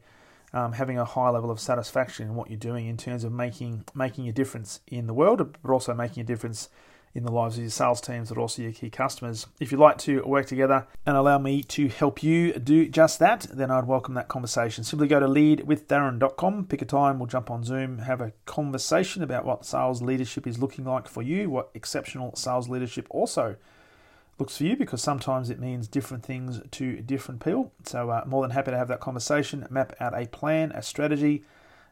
um, 0.53 0.74
having 0.74 0.98
a 0.98 1.06
high 1.06 1.29
level 1.29 1.51
of 1.51 1.60
satisfaction 1.60 2.27
in 2.27 2.36
what 2.36 2.50
you're 2.50 2.60
doing 2.60 2.88
in 2.88 2.98
terms 2.98 3.24
of 3.24 3.32
making 3.32 3.86
making 3.94 4.27
a 4.27 4.32
difference 4.32 4.82
in 4.88 5.08
the 5.08 5.13
world, 5.13 5.58
but 5.62 5.72
also 5.72 5.94
making 5.94 6.22
a 6.22 6.25
difference 6.25 6.70
in 7.15 7.24
the 7.24 7.32
lives 7.32 7.58
of 7.58 7.63
your 7.63 7.72
sales 7.72 8.01
teams, 8.01 8.29
but 8.29 8.38
also 8.38 8.62
your 8.62 8.72
key 8.72 8.89
customers. 8.89 9.48
If 9.60 9.72
you'd 9.72 9.79
like 9.79 9.98
to 10.00 10.22
work 10.24 10.46
together 10.46 10.88
and 11.06 11.18
allow 11.18 11.39
me 11.39 11.63
to 11.63 11.88
help 11.88 12.22
you 12.22 12.53
do 12.53 12.88
just 12.88 13.20
that, 13.20 13.48
then 13.51 13.72
I'd 13.72 13.88
welcome 13.88 14.13
that 14.13 14.27
conversation. 14.27 14.84
Simply 14.84 15.08
go 15.08 15.20
to 15.20 15.27
leadwithdarren.com, 15.27 16.68
pick 16.68 16.82
a 16.82 16.86
time, 16.86 17.20
we'll 17.20 17.27
jump 17.27 17.50
on 17.50 17.63
Zoom, 17.63 18.00
have 18.00 18.22
a 18.22 18.34
conversation 18.46 19.24
about 19.24 19.46
what 19.46 19.65
sales 19.65 20.01
leadership 20.01 20.46
is 20.46 20.60
looking 20.60 20.86
like 20.86 21.08
for 21.08 21.22
you, 21.22 21.50
what 21.50 21.70
exceptional 21.74 22.36
sales 22.36 22.70
leadership 22.70 23.08
also 23.10 23.56
looks 24.39 24.58
for 24.58 24.63
you 24.63 24.75
because 24.75 25.01
sometimes 25.01 25.50
it 25.50 25.60
means 25.60 25.88
different 25.88 26.24
things 26.24 26.62
to 26.72 27.01
different 27.01 27.43
people. 27.43 27.72
So, 27.84 28.10
uh, 28.10 28.24
more 28.25 28.41
than 28.41 28.51
happy 28.51 28.72
to 28.72 28.77
have 28.77 28.88
that 28.88 29.00
conversation, 29.00 29.67
map 29.69 29.93
out 30.00 30.17
a 30.17 30.27
plan, 30.27 30.72
a 30.72 30.81
strategy, 30.81 31.43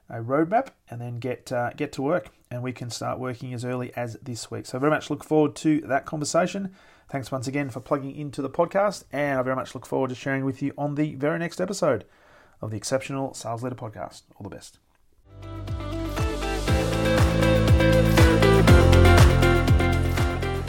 a 0.09 0.15
roadmap, 0.15 0.67
and 0.89 1.01
then 1.01 1.19
get 1.19 1.51
uh, 1.51 1.71
get 1.71 1.91
to 1.93 2.01
work. 2.01 2.29
And 2.49 2.63
we 2.63 2.71
can 2.71 2.89
start 2.89 3.19
working 3.19 3.53
as 3.53 3.65
early 3.65 3.93
as 3.95 4.17
this 4.21 4.49
week. 4.49 4.65
So, 4.65 4.79
very 4.79 4.91
much 4.91 5.09
look 5.09 5.23
forward 5.23 5.55
to 5.57 5.81
that 5.81 6.05
conversation. 6.05 6.73
Thanks 7.09 7.31
once 7.31 7.47
again 7.47 7.69
for 7.69 7.79
plugging 7.79 8.15
into 8.15 8.41
the 8.41 8.49
podcast, 8.49 9.05
and 9.11 9.39
I 9.39 9.41
very 9.41 9.55
much 9.55 9.73
look 9.73 9.85
forward 9.85 10.09
to 10.09 10.15
sharing 10.15 10.43
with 10.43 10.61
you 10.61 10.73
on 10.77 10.95
the 10.95 11.15
very 11.15 11.39
next 11.39 11.61
episode 11.61 12.05
of 12.61 12.71
the 12.71 12.77
Exceptional 12.77 13.33
Sales 13.33 13.63
Leader 13.63 13.75
Podcast. 13.75 14.23
All 14.35 14.43
the 14.43 14.55
best. 14.55 14.79